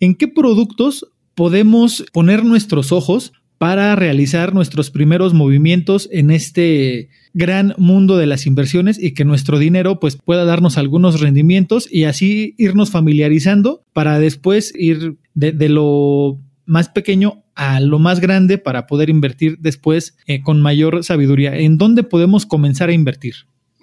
¿En 0.00 0.14
qué 0.14 0.28
productos 0.28 1.06
podemos 1.34 2.04
poner 2.12 2.44
nuestros 2.44 2.92
ojos 2.92 3.32
para 3.58 3.94
realizar 3.94 4.54
nuestros 4.54 4.90
primeros 4.90 5.34
movimientos 5.34 6.08
en 6.10 6.30
este 6.30 7.10
gran 7.34 7.74
mundo 7.76 8.16
de 8.16 8.26
las 8.26 8.46
inversiones 8.46 9.00
y 9.00 9.12
que 9.12 9.26
nuestro 9.26 9.58
dinero 9.58 10.00
pues 10.00 10.16
pueda 10.16 10.46
darnos 10.46 10.78
algunos 10.78 11.20
rendimientos 11.20 11.86
y 11.92 12.04
así 12.04 12.54
irnos 12.56 12.90
familiarizando 12.90 13.82
para 13.92 14.18
después 14.18 14.72
ir 14.74 15.16
de 15.34 15.68
lo 15.68 16.40
más 16.66 16.88
pequeño 16.88 17.44
a 17.54 17.80
lo 17.80 17.98
más 17.98 18.20
grande 18.20 18.58
para 18.58 18.86
poder 18.86 19.10
invertir 19.10 19.58
después 19.58 20.16
eh, 20.26 20.42
con 20.42 20.60
mayor 20.60 21.04
sabiduría. 21.04 21.56
¿En 21.56 21.78
dónde 21.78 22.02
podemos 22.02 22.46
comenzar 22.46 22.88
a 22.88 22.92
invertir? 22.92 23.34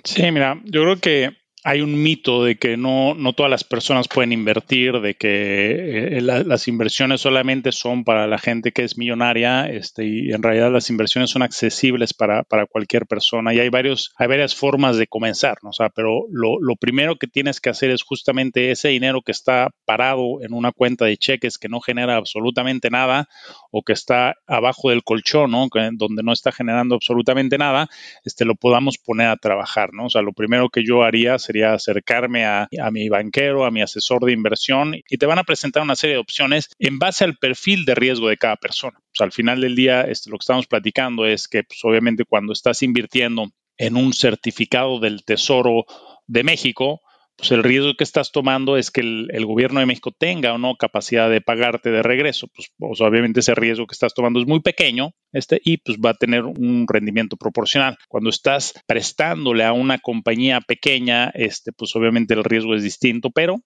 Sí, 0.03 0.31
mira, 0.31 0.62
yo 0.65 0.81
creo 0.83 1.00
que 1.00 1.38
hay 1.68 1.81
un 1.81 2.02
mito 2.02 2.46
de 2.46 2.56
que 2.56 2.78
no, 2.78 3.14
no 3.14 3.34
todas 3.34 3.50
las 3.50 3.66
personas 3.66 4.08
pueden 4.08 4.31
invertir, 4.31 5.02
de 5.02 5.16
que 5.16 6.18
eh, 6.18 6.22
las 6.22 6.69
inversiones 6.69 7.19
solamente 7.19 7.74
son 7.74 8.06
para 8.06 8.25
la 8.25 8.38
gente 8.38 8.72
que 8.72 8.86
es 8.86 8.98
millonaria, 8.98 9.69
este, 9.69 10.06
y 10.06 10.31
en 10.31 10.42
realidad 10.42 10.72
las 10.72 10.90
inversiones 10.90 11.30
son 11.30 11.42
accesibles 11.42 12.14
para, 12.14 12.44
para 12.44 12.68
cualquier 12.68 13.06
persona. 13.06 13.54
Y 13.54 13.60
hay, 13.60 13.68
varios, 13.68 14.14
hay 14.16 14.28
varias 14.28 14.56
formas 14.56 14.96
de 14.96 15.08
comenzar, 15.08 15.58
¿no? 15.62 15.72
O 15.72 15.74
sea, 15.74 15.90
pero 15.90 16.28
lo, 16.31 16.58
lo, 16.62 16.78
primero 16.78 17.18
que 17.18 17.28
tienes 17.28 17.60
que 17.60 17.69
hacer 17.69 17.92
es 17.92 18.02
justamente 18.02 18.72
ese 18.72 18.88
dinero 18.88 19.22
que 19.22 19.34
está 19.34 19.72
parado 19.84 20.42
en 20.44 20.54
una 20.54 20.72
cuenta 20.72 21.04
de 21.04 21.18
cheques 21.18 21.58
que 21.58 21.68
no 21.68 21.81
genera 21.81 22.16
absolutamente 22.16 22.90
nada 22.90 23.28
o 23.72 23.84
que 23.84 23.92
está 23.92 24.36
abajo 24.48 24.90
del 24.90 25.04
colchón, 25.04 25.52
¿no? 25.52 25.68
donde 25.68 26.24
no 26.24 26.31
está 26.31 26.54
generando 26.54 26.96
absolutamente 26.96 27.58
nada, 27.58 27.90
este, 28.24 28.46
lo 28.46 28.56
podamos 28.56 28.98
poner 28.98 29.28
a 29.28 29.36
trabajar, 29.36 29.90
¿no? 29.92 30.06
O 30.06 30.10
sea, 30.10 30.22
lo 30.22 30.31
primero 30.31 30.69
que 30.69 30.86
yo 30.86 31.04
haría 31.04 31.38
sería 31.38 31.56
acercarme 31.63 32.45
a, 32.45 32.68
mi 32.92 33.09
banquero, 33.09 33.65
a 33.65 33.71
mi 33.71 33.81
asesor 33.81 34.25
de 34.25 34.31
inversión 34.31 34.95
y 35.09 35.18
te 35.18 35.25
van 35.25 35.39
a 35.39 35.44
presentar 35.44 35.83
una 35.83 35.95
serie 35.95 36.15
de 36.15 36.21
opciones 36.21 36.69
en 36.80 37.00
base 37.00 37.24
al 37.24 37.38
perfil 37.38 37.86
de 37.86 37.95
riesgo 37.95 38.30
de 38.30 38.38
cada 38.38 38.56
persona. 38.56 39.00
Al 39.19 39.31
final 39.31 39.62
del 39.62 39.75
día, 39.75 40.01
este, 40.01 40.30
lo 40.30 40.38
que 40.38 40.44
estamos 40.44 40.68
platicando 40.68 41.25
es 41.25 41.48
que, 41.48 41.63
pues, 41.63 41.80
obviamente, 41.83 42.25
cuando 42.25 42.54
estás 42.54 42.83
invirtiendo 42.83 43.50
en 43.77 43.95
un 43.95 44.13
certificado 44.13 45.00
del 45.00 45.24
Tesoro 45.24 45.86
de 46.27 46.44
México, 46.44 47.01
pues 47.38 47.51
el 47.51 47.63
riesgo 47.63 47.94
que 47.94 48.04
estás 48.04 48.31
tomando 48.31 48.78
es 48.78 48.89
que 48.89 49.01
el, 49.01 49.45
gobierno 49.45 49.80
de 49.80 49.86
México 49.86 50.12
tenga 50.12 50.54
o 50.54 50.57
no 50.57 50.75
capacidad 50.75 51.30
de 51.30 51.39
pagarte 51.39 51.92
de 51.92 52.02
regreso. 52.02 52.47
Pues, 52.47 52.71
pues, 52.78 53.00
obviamente 53.00 53.42
ese 53.42 53.54
riesgo 53.54 53.85
que 53.85 53.94
estás 53.94 54.14
tomando 54.16 54.40
es 54.40 54.47
muy 54.47 54.59
pequeño 54.59 55.11
este, 55.31 55.61
y 55.64 55.78
pues 55.78 56.00
va 56.00 56.11
a 56.11 56.16
tener 56.16 56.45
un 56.45 56.85
rendimiento 56.88 57.38
proporcional. 57.38 57.97
Cuando 58.07 58.31
estás 58.31 58.73
prestándole 58.88 59.64
a 59.64 59.73
una 59.73 60.00
compañía 60.00 60.61
pequeña, 60.61 61.30
este, 61.35 61.71
pues 61.71 61.95
obviamente 61.95 62.33
el 62.33 62.44
riesgo 62.44 62.73
es 62.73 62.81
distinto, 62.81 63.30
pero 63.30 63.61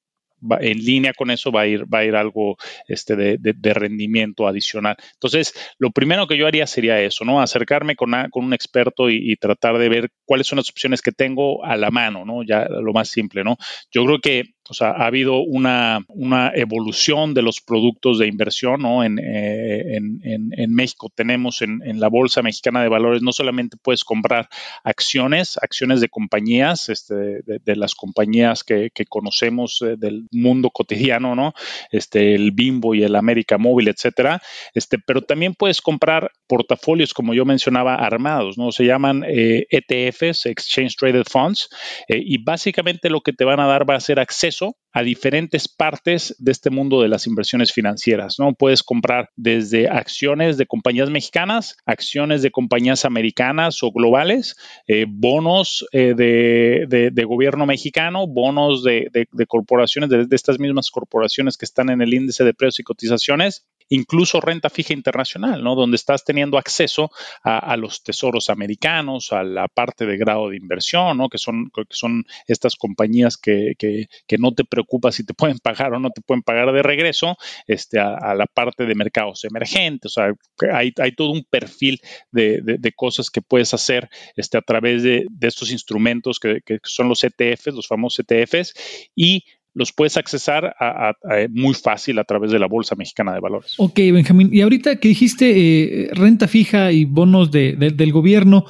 en 0.60 0.78
línea 0.78 1.14
con 1.14 1.32
eso 1.32 1.52
va 1.52 1.62
a 1.62 1.68
ir, 1.68 1.86
va 1.92 2.00
a 2.00 2.06
ir 2.06 2.16
algo 2.16 2.58
este, 2.88 3.16
de, 3.16 3.74
rendimiento 3.74 4.48
adicional. 4.48 4.96
Entonces, 5.14 5.54
lo 5.78 5.92
primero 5.92 6.28
que 6.28 6.38
yo 6.38 6.48
haría 6.48 6.68
sería 6.68 7.00
eso, 7.02 7.26
¿no? 7.26 7.42
Acercarme 7.42 7.96
con, 7.96 8.12
con 8.32 8.46
un 8.46 8.54
experto 8.54 9.10
y, 9.10 9.36
tratar 9.38 9.78
de 9.78 9.90
ver 9.90 10.10
cuáles 10.26 10.48
son 10.48 10.58
las 10.58 10.70
opciones 10.70 11.02
que 11.02 11.12
tengo 11.12 11.64
a 11.64 11.78
la 11.78 11.90
mano, 11.90 12.26
¿no? 12.26 12.44
Ya 12.44 12.66
lo 12.66 12.94
más 12.94 13.10
simple, 13.10 13.44
¿no? 13.44 13.58
Yo 13.92 14.06
creo 14.06 14.20
que 14.20 14.54
o 14.72 14.74
sea, 14.74 14.92
ha 14.92 15.08
habido 15.08 15.42
una, 15.42 16.06
una 16.08 16.54
evolución 16.56 17.34
de 17.34 17.42
los 17.42 17.60
productos 17.60 18.20
de 18.20 18.28
inversión, 18.28 18.82
¿no? 18.82 19.04
En, 19.04 19.20
eh, 19.20 19.98
en, 19.98 20.74
México 20.74 21.12
tenemos 21.14 21.62
en, 21.62 21.82
la 22.00 22.08
Bolsa 22.08 22.42
Mexicana 22.42 22.82
de 22.82 22.88
Valores, 22.88 23.22
no 23.22 23.34
solamente 23.34 23.76
puedes 23.76 24.06
comprar 24.06 24.48
acciones, 24.86 25.58
acciones 25.62 26.00
de 26.00 26.08
compañías, 26.08 26.88
este, 26.88 27.42
de, 27.44 27.76
las 27.76 27.96
compañías 27.96 28.64
que, 28.64 28.92
conocemos 29.10 29.82
eh, 29.82 29.98
del 29.98 30.28
mundo 30.32 30.70
cotidiano, 30.70 31.36
¿no? 31.36 31.54
Este, 31.92 32.34
el 32.34 32.52
Bimbo 32.52 32.96
y 32.96 33.04
el 33.04 33.18
América 33.18 33.58
Móvil, 33.58 33.90
etcétera, 33.90 34.42
este, 34.74 35.00
pero 35.00 35.22
también 35.22 35.54
puedes 35.54 35.82
comprar 35.82 36.32
portafolios, 36.48 37.14
como 37.14 37.34
yo 37.34 37.44
mencionaba, 37.44 37.96
armados, 37.96 38.58
¿no? 38.58 38.72
Se 38.72 38.86
llaman 38.86 39.26
ETFs, 39.28 40.46
eh, 40.46 40.50
e 40.50 40.52
Exchange 40.54 40.96
Traded 40.96 41.26
Funds, 41.30 41.68
y 42.08 42.42
básicamente 42.42 43.10
lo 43.10 43.20
que 43.20 43.34
te 43.34 43.44
van 43.44 43.60
a 43.60 43.68
dar 43.68 43.90
va 43.90 43.96
a 43.96 44.00
ser 44.00 44.18
acceso 44.22 44.61
a 44.94 45.04
diferentes 45.04 45.68
partes 45.68 46.36
de 46.38 46.52
este 46.52 46.70
mundo 46.70 47.02
de 47.02 47.08
las 47.08 47.26
inversiones 47.26 47.72
financieras, 47.72 48.40
¿no? 48.40 48.54
Puedes 48.54 48.84
comprar 48.84 49.30
desde 49.36 49.88
acciones 49.88 50.58
de 50.58 50.66
compañías 50.66 51.10
mexicanas, 51.10 51.78
acciones 51.86 52.42
de 52.42 52.52
compañías 52.52 53.06
americanas 53.06 53.84
o 53.84 53.92
globales, 53.92 54.56
eh, 54.88 55.06
bonos 55.08 55.86
eh, 55.94 56.14
de, 56.16 57.24
gobierno 57.24 57.66
mexicano, 57.66 58.28
bonos 58.28 58.84
de, 58.84 59.10
corporaciones, 59.48 60.10
de, 60.10 60.28
estas 60.32 60.60
mismas 60.60 60.92
corporaciones 60.92 61.58
que 61.58 61.66
están 61.66 61.90
en 61.90 62.02
el 62.02 62.14
índice 62.14 62.44
de 62.44 62.54
precios 62.54 62.80
y 62.80 62.84
cotizaciones, 62.84 63.66
incluso 63.92 64.40
renta 64.40 64.70
fija 64.70 64.94
internacional, 64.94 65.64
¿no? 65.64 65.76
Donde 65.76 65.96
estás 65.96 66.24
teniendo 66.24 66.58
acceso 66.58 67.12
a, 67.44 67.76
los 67.76 68.04
tesoros 68.04 68.50
americanos, 68.50 69.34
a 69.34 69.44
la 69.44 69.68
parte 69.68 70.06
de 70.06 70.18
grado 70.18 70.50
de 70.50 70.56
inversión, 70.58 71.18
¿no? 71.18 71.28
Que 71.30 71.38
son, 71.38 71.70
que 71.76 71.84
son 71.90 72.24
estas 72.48 72.76
compañías 72.78 73.38
que, 73.38 73.74
que, 73.78 74.38
no 74.40 74.54
te 74.54 74.64
preocupa 74.64 75.12
si 75.12 75.26
te 75.26 75.34
pueden 75.34 75.60
pagar 75.60 75.94
o 75.94 76.00
no 76.00 76.10
te 76.10 76.22
pueden 76.22 76.42
pagar 76.42 76.72
de 76.72 76.82
regreso, 76.82 77.38
este, 77.68 78.00
a, 78.00 78.34
la 78.34 78.46
parte 78.46 78.86
de 78.86 78.96
mercados 78.96 79.44
emergentes. 79.44 80.18
O 80.18 80.22
sea, 80.22 80.34
hay, 80.74 80.94
hay 80.98 81.12
todo 81.12 81.32
un 81.32 81.44
perfil 81.44 82.00
de, 82.32 82.62
de, 82.64 82.92
cosas 82.94 83.30
que 83.30 83.42
puedes 83.42 83.74
hacer 83.74 84.10
este, 84.38 84.58
a 84.58 84.62
través 84.62 85.04
de, 85.04 85.26
de 85.30 85.48
estos 85.48 85.70
instrumentos 85.70 86.40
que, 86.40 86.62
que 86.66 86.80
son 86.84 87.10
los 87.10 87.24
ETFs, 87.26 87.74
los 87.74 87.88
famosos 87.88 88.26
ETFs, 88.26 88.74
y 89.16 89.44
los 89.74 89.92
puedes 89.92 90.18
accesar 90.18 90.76
a, 90.80 91.14
muy 91.50 91.74
fácil 91.74 92.20
a 92.20 92.24
través 92.24 92.52
de 92.52 92.60
la 92.60 92.68
Bolsa 92.68 92.96
Mexicana 92.96 93.34
de 93.34 93.40
Valores. 93.40 93.76
Ok, 93.78 93.96
Benjamín. 93.96 94.50
Y 94.52 94.62
ahorita 94.62 94.98
que 94.98 95.08
dijiste 95.08 96.04
eh, 96.04 96.10
renta 96.14 96.48
fija 96.48 96.92
y 96.92 97.06
bonos 97.06 97.52
del 97.52 98.12
gobierno, 98.12 98.66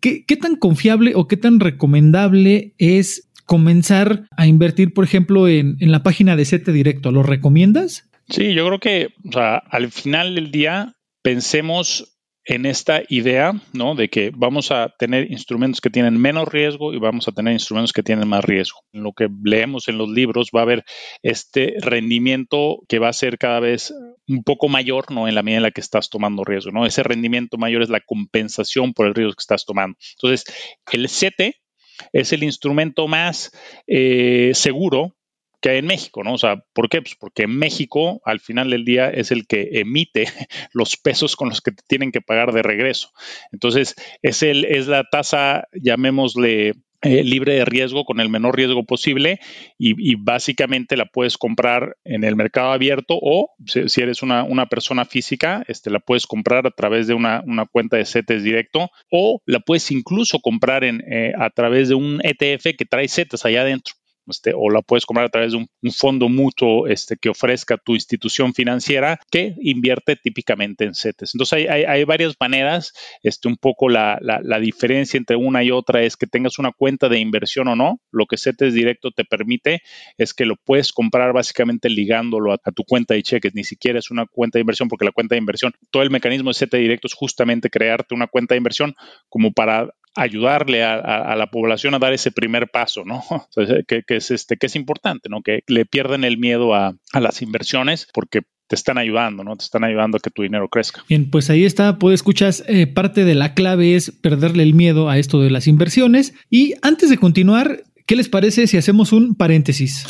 ¿qué, 0.00 0.24
tan 0.40 0.56
confiable 0.56 1.12
o 1.14 1.28
qué 1.28 1.36
tan 1.36 1.60
recomendable 1.60 2.74
es 2.78 3.30
comenzar 3.44 4.26
a 4.36 4.46
invertir, 4.46 4.94
por 4.94 5.04
ejemplo, 5.04 5.48
en, 5.48 5.76
en 5.80 5.92
la 5.92 6.02
página 6.02 6.36
de 6.36 6.44
CETE 6.44 6.72
Directo? 6.72 7.12
¿Lo 7.12 7.22
recomiendas? 7.22 8.08
Sí, 8.28 8.54
yo 8.54 8.66
creo 8.66 8.78
que 8.78 9.08
al 9.70 9.90
final 9.90 10.34
del 10.34 10.50
día 10.50 10.94
pensemos 11.22 12.17
en 12.48 12.64
esta 12.64 13.02
idea, 13.10 13.52
¿no? 13.74 13.94
De 13.94 14.08
que 14.08 14.32
vamos 14.34 14.70
a 14.70 14.88
tener 14.98 15.30
instrumentos 15.30 15.82
que 15.82 15.90
tienen 15.90 16.18
menos 16.18 16.48
riesgo 16.48 16.94
y 16.94 16.98
vamos 16.98 17.28
a 17.28 17.32
tener 17.32 17.52
instrumentos 17.52 17.92
que 17.92 18.02
tienen 18.02 18.26
más 18.26 18.42
riesgo. 18.42 18.80
En 18.94 19.02
lo 19.02 19.12
que 19.12 19.28
leemos 19.44 19.86
en 19.88 19.98
los 19.98 20.08
libros 20.08 20.50
va 20.56 20.60
a 20.60 20.62
haber 20.62 20.84
este 21.22 21.74
rendimiento 21.78 22.78
que 22.88 22.98
va 22.98 23.10
a 23.10 23.12
ser 23.12 23.36
cada 23.36 23.60
vez 23.60 23.92
un 24.26 24.42
poco 24.44 24.68
mayor, 24.68 25.12
¿no? 25.12 25.28
En 25.28 25.34
la 25.34 25.42
medida 25.42 25.58
en 25.58 25.62
la 25.64 25.72
que 25.72 25.82
estás 25.82 26.08
tomando 26.08 26.42
riesgo, 26.42 26.72
¿no? 26.72 26.86
Ese 26.86 27.02
rendimiento 27.02 27.58
mayor 27.58 27.82
es 27.82 27.90
la 27.90 28.00
compensación 28.00 28.94
por 28.94 29.06
el 29.06 29.14
riesgo 29.14 29.34
que 29.34 29.42
estás 29.42 29.66
tomando. 29.66 29.98
Entonces, 30.16 30.44
el 30.90 31.06
CETE 31.10 31.56
es 32.14 32.32
el 32.32 32.44
instrumento 32.44 33.08
más 33.08 33.52
eh, 33.86 34.52
seguro 34.54 35.17
que 35.60 35.70
hay 35.70 35.78
en 35.78 35.86
México, 35.86 36.22
¿no? 36.22 36.34
O 36.34 36.38
sea, 36.38 36.64
¿por 36.72 36.88
qué? 36.88 37.02
Pues 37.02 37.16
porque 37.18 37.46
México 37.46 38.20
al 38.24 38.40
final 38.40 38.70
del 38.70 38.84
día 38.84 39.10
es 39.10 39.30
el 39.30 39.46
que 39.46 39.68
emite 39.72 40.26
los 40.72 40.96
pesos 40.96 41.36
con 41.36 41.48
los 41.48 41.60
que 41.60 41.72
te 41.72 41.82
tienen 41.86 42.12
que 42.12 42.20
pagar 42.20 42.52
de 42.52 42.62
regreso. 42.62 43.10
Entonces, 43.52 43.94
es, 44.22 44.42
el, 44.42 44.64
es 44.64 44.86
la 44.86 45.04
tasa, 45.04 45.68
llamémosle 45.72 46.74
eh, 47.00 47.22
libre 47.22 47.54
de 47.54 47.64
riesgo 47.64 48.04
con 48.04 48.18
el 48.18 48.28
menor 48.28 48.56
riesgo 48.56 48.84
posible 48.84 49.38
y, 49.78 50.16
básicamente 50.16 50.96
la 50.96 51.06
puedes 51.06 51.38
comprar 51.38 51.96
en 52.02 52.24
el 52.24 52.34
mercado 52.34 52.72
abierto 52.72 53.16
o 53.22 53.54
si, 53.66 54.00
eres 54.00 54.24
una, 54.24 54.66
persona 54.66 55.04
física, 55.04 55.64
este, 55.68 55.90
la 55.90 56.00
puedes 56.00 56.26
comprar 56.26 56.66
a 56.66 56.72
través 56.72 57.06
de 57.06 57.14
una, 57.14 57.44
cuenta 57.70 57.98
de 57.98 58.04
CETES 58.04 58.42
directo 58.42 58.90
o 59.12 59.40
la 59.46 59.60
puedes 59.60 59.92
incluso 59.92 60.40
comprar 60.40 60.82
en, 60.82 61.00
eh, 61.08 61.34
a 61.38 61.50
través 61.50 61.88
de 61.88 61.94
un 61.94 62.20
ETF 62.24 62.76
que 62.76 62.84
trae 62.84 63.06
CETES 63.06 63.44
allá 63.44 63.60
adentro. 63.60 63.94
Este, 64.28 64.52
o 64.54 64.70
la 64.70 64.82
puedes 64.82 65.06
comprar 65.06 65.26
a 65.26 65.30
través 65.30 65.52
de 65.52 65.58
un, 65.58 65.68
fondo 65.92 66.28
mutuo 66.28 66.86
este, 66.86 67.16
que 67.16 67.28
ofrezca 67.28 67.78
tu 67.78 67.94
institución 67.94 68.52
financiera 68.52 69.18
que 69.30 69.54
invierte 69.60 70.16
típicamente 70.16 70.84
en 70.84 70.94
CETES. 70.94 71.34
Entonces 71.34 71.66
hay, 71.68 72.04
varias 72.04 72.34
maneras, 72.38 72.92
este, 73.22 73.48
un 73.48 73.56
poco 73.56 73.88
la, 73.88 74.18
diferencia 74.60 75.16
entre 75.16 75.36
una 75.36 75.62
y 75.64 75.70
otra 75.70 76.02
es 76.02 76.16
que 76.16 76.26
tengas 76.26 76.58
una 76.58 76.72
cuenta 76.72 77.08
de 77.08 77.18
inversión 77.18 77.68
o 77.68 77.76
no. 77.76 78.00
Lo 78.10 78.26
que 78.26 78.36
CETES 78.36 78.74
directo 78.74 79.10
te 79.10 79.24
permite 79.24 79.82
es 80.18 80.34
que 80.34 80.44
lo 80.44 80.56
puedes 80.56 80.92
comprar 80.92 81.32
básicamente 81.32 81.88
ligándolo 81.88 82.52
a, 82.52 82.58
tu 82.58 82.84
cuenta 82.84 83.14
de 83.14 83.22
cheques, 83.22 83.54
ni 83.54 83.64
siquiera 83.64 83.98
es 83.98 84.10
una 84.10 84.26
cuenta 84.26 84.58
de 84.58 84.60
inversión 84.60 84.88
porque 84.88 85.04
la 85.04 85.12
cuenta 85.12 85.34
de 85.34 85.40
inversión, 85.40 85.72
todo 85.90 86.02
el 86.02 86.10
mecanismo 86.10 86.50
de 86.50 86.54
CETES 86.54 86.80
directo 86.80 87.06
es 87.06 87.14
justamente 87.14 87.70
crearte 87.70 88.14
una 88.14 88.26
cuenta 88.26 88.54
de 88.54 88.58
inversión 88.58 88.94
como 89.28 89.52
para 89.52 89.88
ayudarle 90.14 90.84
a, 90.84 91.34
la 91.36 91.46
población 91.50 91.94
a 91.94 91.98
dar 91.98 92.12
ese 92.12 92.32
primer 92.32 92.68
paso, 92.68 93.04
¿no? 93.04 93.24
que, 93.86 94.04
es 94.08 94.30
este, 94.30 94.56
que 94.56 94.66
es 94.66 94.76
importante, 94.76 95.28
¿no? 95.28 95.42
Que 95.42 95.62
le 95.66 95.86
pierden 95.86 96.24
el 96.24 96.38
miedo 96.38 96.74
a, 96.74 96.94
las 97.12 97.42
inversiones 97.42 98.08
porque 98.12 98.42
te 98.68 98.74
están 98.76 98.98
ayudando, 98.98 99.44
¿no? 99.44 99.56
Te 99.56 99.64
están 99.64 99.84
ayudando 99.84 100.18
a 100.18 100.20
que 100.20 100.30
tu 100.30 100.42
dinero 100.42 100.68
crezca. 100.68 101.02
Bien, 101.08 101.30
pues 101.30 101.48
ahí 101.50 101.64
está, 101.64 101.98
puedes 101.98 102.18
escuchar, 102.18 102.52
eh, 102.66 102.86
parte 102.86 103.24
de 103.24 103.34
la 103.34 103.54
clave 103.54 103.94
es 103.94 104.10
perderle 104.10 104.62
el 104.62 104.74
miedo 104.74 105.08
a 105.08 105.18
esto 105.18 105.40
de 105.40 105.50
las 105.50 105.66
inversiones. 105.66 106.34
Y 106.50 106.74
antes 106.82 107.08
de 107.08 107.16
continuar, 107.16 107.84
¿qué 108.06 108.16
les 108.16 108.28
parece 108.28 108.66
si 108.66 108.76
hacemos 108.76 109.12
un 109.12 109.34
paréntesis? 109.34 110.04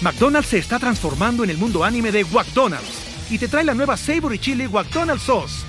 McDonald's 0.01 0.49
se 0.49 0.57
está 0.59 0.79
transformando 0.79 1.45
en 1.45 1.51
el 1.51 1.59
mundo 1.59 1.85
anime 1.85 2.11
de 2.11 2.25
McDonald's 2.25 3.03
y 3.31 3.37
te 3.37 3.49
trae 3.49 3.65
la 3.65 3.75
nueva 3.75 3.99
Savory 3.99 4.39
Chili 4.39 4.67
McDonald's 4.67 5.25
Sauce. 5.25 5.69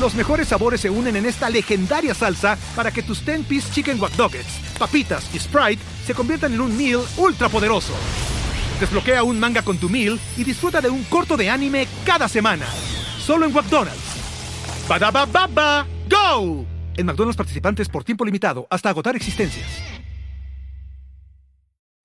Los 0.00 0.14
mejores 0.14 0.48
sabores 0.48 0.80
se 0.80 0.88
unen 0.88 1.16
en 1.16 1.26
esta 1.26 1.50
legendaria 1.50 2.14
salsa 2.14 2.56
para 2.74 2.90
que 2.90 3.02
tus 3.02 3.22
10-piece 3.26 3.70
chicken 3.70 4.00
wack 4.00 4.12
papitas 4.78 5.28
y 5.34 5.38
Sprite 5.38 5.82
se 6.10 6.14
conviertan 6.16 6.52
en 6.52 6.60
un 6.60 6.76
meal 6.76 7.02
ultra 7.18 7.48
poderoso. 7.48 7.92
Desbloquea 8.80 9.22
un 9.22 9.38
manga 9.38 9.62
con 9.62 9.78
tu 9.78 9.88
meal 9.88 10.18
y 10.36 10.42
disfruta 10.42 10.80
de 10.80 10.90
un 10.90 11.04
corto 11.04 11.36
de 11.36 11.48
anime 11.48 11.86
cada 12.04 12.26
semana. 12.26 12.66
Solo 13.20 13.46
en 13.46 13.52
McDonald's. 13.52 14.16
baba 14.88 15.86
¡Go! 16.10 16.66
En 16.96 17.06
McDonald's 17.06 17.36
participantes 17.36 17.88
por 17.88 18.02
tiempo 18.02 18.24
limitado 18.24 18.66
hasta 18.70 18.88
agotar 18.88 19.14
existencias. 19.14 19.68